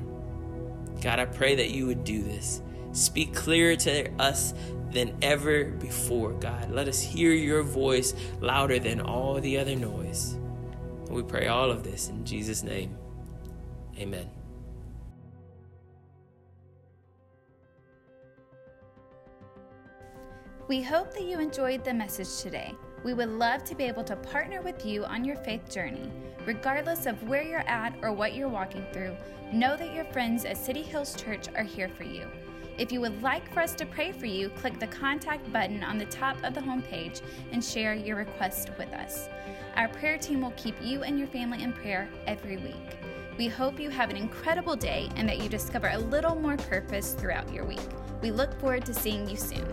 God, 1.02 1.20
I 1.20 1.26
pray 1.26 1.56
that 1.56 1.72
you 1.72 1.88
would 1.88 2.04
do 2.04 2.22
this. 2.24 2.62
Speak 2.92 3.34
clearer 3.34 3.76
to 3.78 4.12
us 4.20 4.54
than 4.92 5.18
ever 5.22 5.66
before, 5.66 6.34
God. 6.34 6.72
Let 6.72 6.88
us 6.88 7.02
hear 7.02 7.32
your 7.32 7.64
voice 7.64 8.14
louder 8.40 8.80
than 8.80 9.02
all 9.02 9.40
the 9.40 9.58
other 9.58 9.76
noise. 9.76 10.38
We 11.10 11.24
pray 11.24 11.48
all 11.48 11.72
of 11.72 11.84
this 11.84 12.10
in 12.10 12.26
Jesus' 12.26 12.64
name. 12.64 12.98
Amen. 13.98 14.41
We 20.72 20.82
hope 20.82 21.14
that 21.16 21.26
you 21.26 21.38
enjoyed 21.38 21.84
the 21.84 21.94
message 21.94 22.42
today. 22.42 22.74
We 23.04 23.14
would 23.14 23.28
love 23.28 23.66
to 23.66 23.76
be 23.76 23.84
able 23.84 24.06
to 24.06 24.16
partner 24.16 24.62
with 24.62 24.86
you 24.86 25.04
on 25.04 25.26
your 25.26 25.36
faith 25.36 25.70
journey. 25.70 26.10
Regardless 26.46 27.08
of 27.08 27.28
where 27.28 27.44
you're 27.44 27.68
at 27.68 27.94
or 28.02 28.14
what 28.14 28.36
you're 28.36 28.48
walking 28.48 28.86
through, 28.94 29.18
know 29.52 29.76
that 29.76 29.94
your 29.94 30.06
friends 30.06 30.46
at 30.46 30.56
City 30.56 30.82
Hills 30.82 31.14
Church 31.22 31.50
are 31.58 31.66
here 31.66 31.90
for 31.90 32.06
you. 32.06 32.26
If 32.78 32.90
you 32.90 33.02
would 33.02 33.22
like 33.22 33.54
for 33.54 33.60
us 33.60 33.76
to 33.76 33.86
pray 33.86 34.14
for 34.14 34.28
you, 34.28 34.48
click 34.48 34.80
the 34.80 34.88
contact 34.88 35.52
button 35.52 35.84
on 35.84 35.98
the 35.98 36.06
top 36.06 36.42
of 36.42 36.54
the 36.54 36.62
homepage 36.62 37.20
and 37.52 37.62
share 37.62 37.94
your 37.94 38.16
request 38.16 38.70
with 38.78 38.94
us. 38.94 39.28
Our 39.76 39.90
prayer 39.90 40.18
team 40.18 40.40
will 40.40 40.52
keep 40.52 40.76
you 40.82 41.04
and 41.04 41.20
your 41.20 41.28
family 41.28 41.64
in 41.64 41.74
prayer 41.74 42.08
every 42.28 42.56
week. 42.56 42.98
We 43.38 43.50
hope 43.50 43.78
you 43.78 43.90
have 43.90 44.10
an 44.10 44.16
incredible 44.16 44.78
day 44.78 45.10
and 45.18 45.28
that 45.28 45.44
you 45.44 45.50
discover 45.50 45.90
a 45.90 45.98
little 45.98 46.36
more 46.36 46.56
purpose 46.56 47.14
throughout 47.14 47.52
your 47.52 47.66
week. 47.66 47.82
We 48.22 48.32
look 48.32 48.58
forward 48.58 48.86
to 48.86 48.94
seeing 48.94 49.28
you 49.28 49.36
soon. 49.36 49.68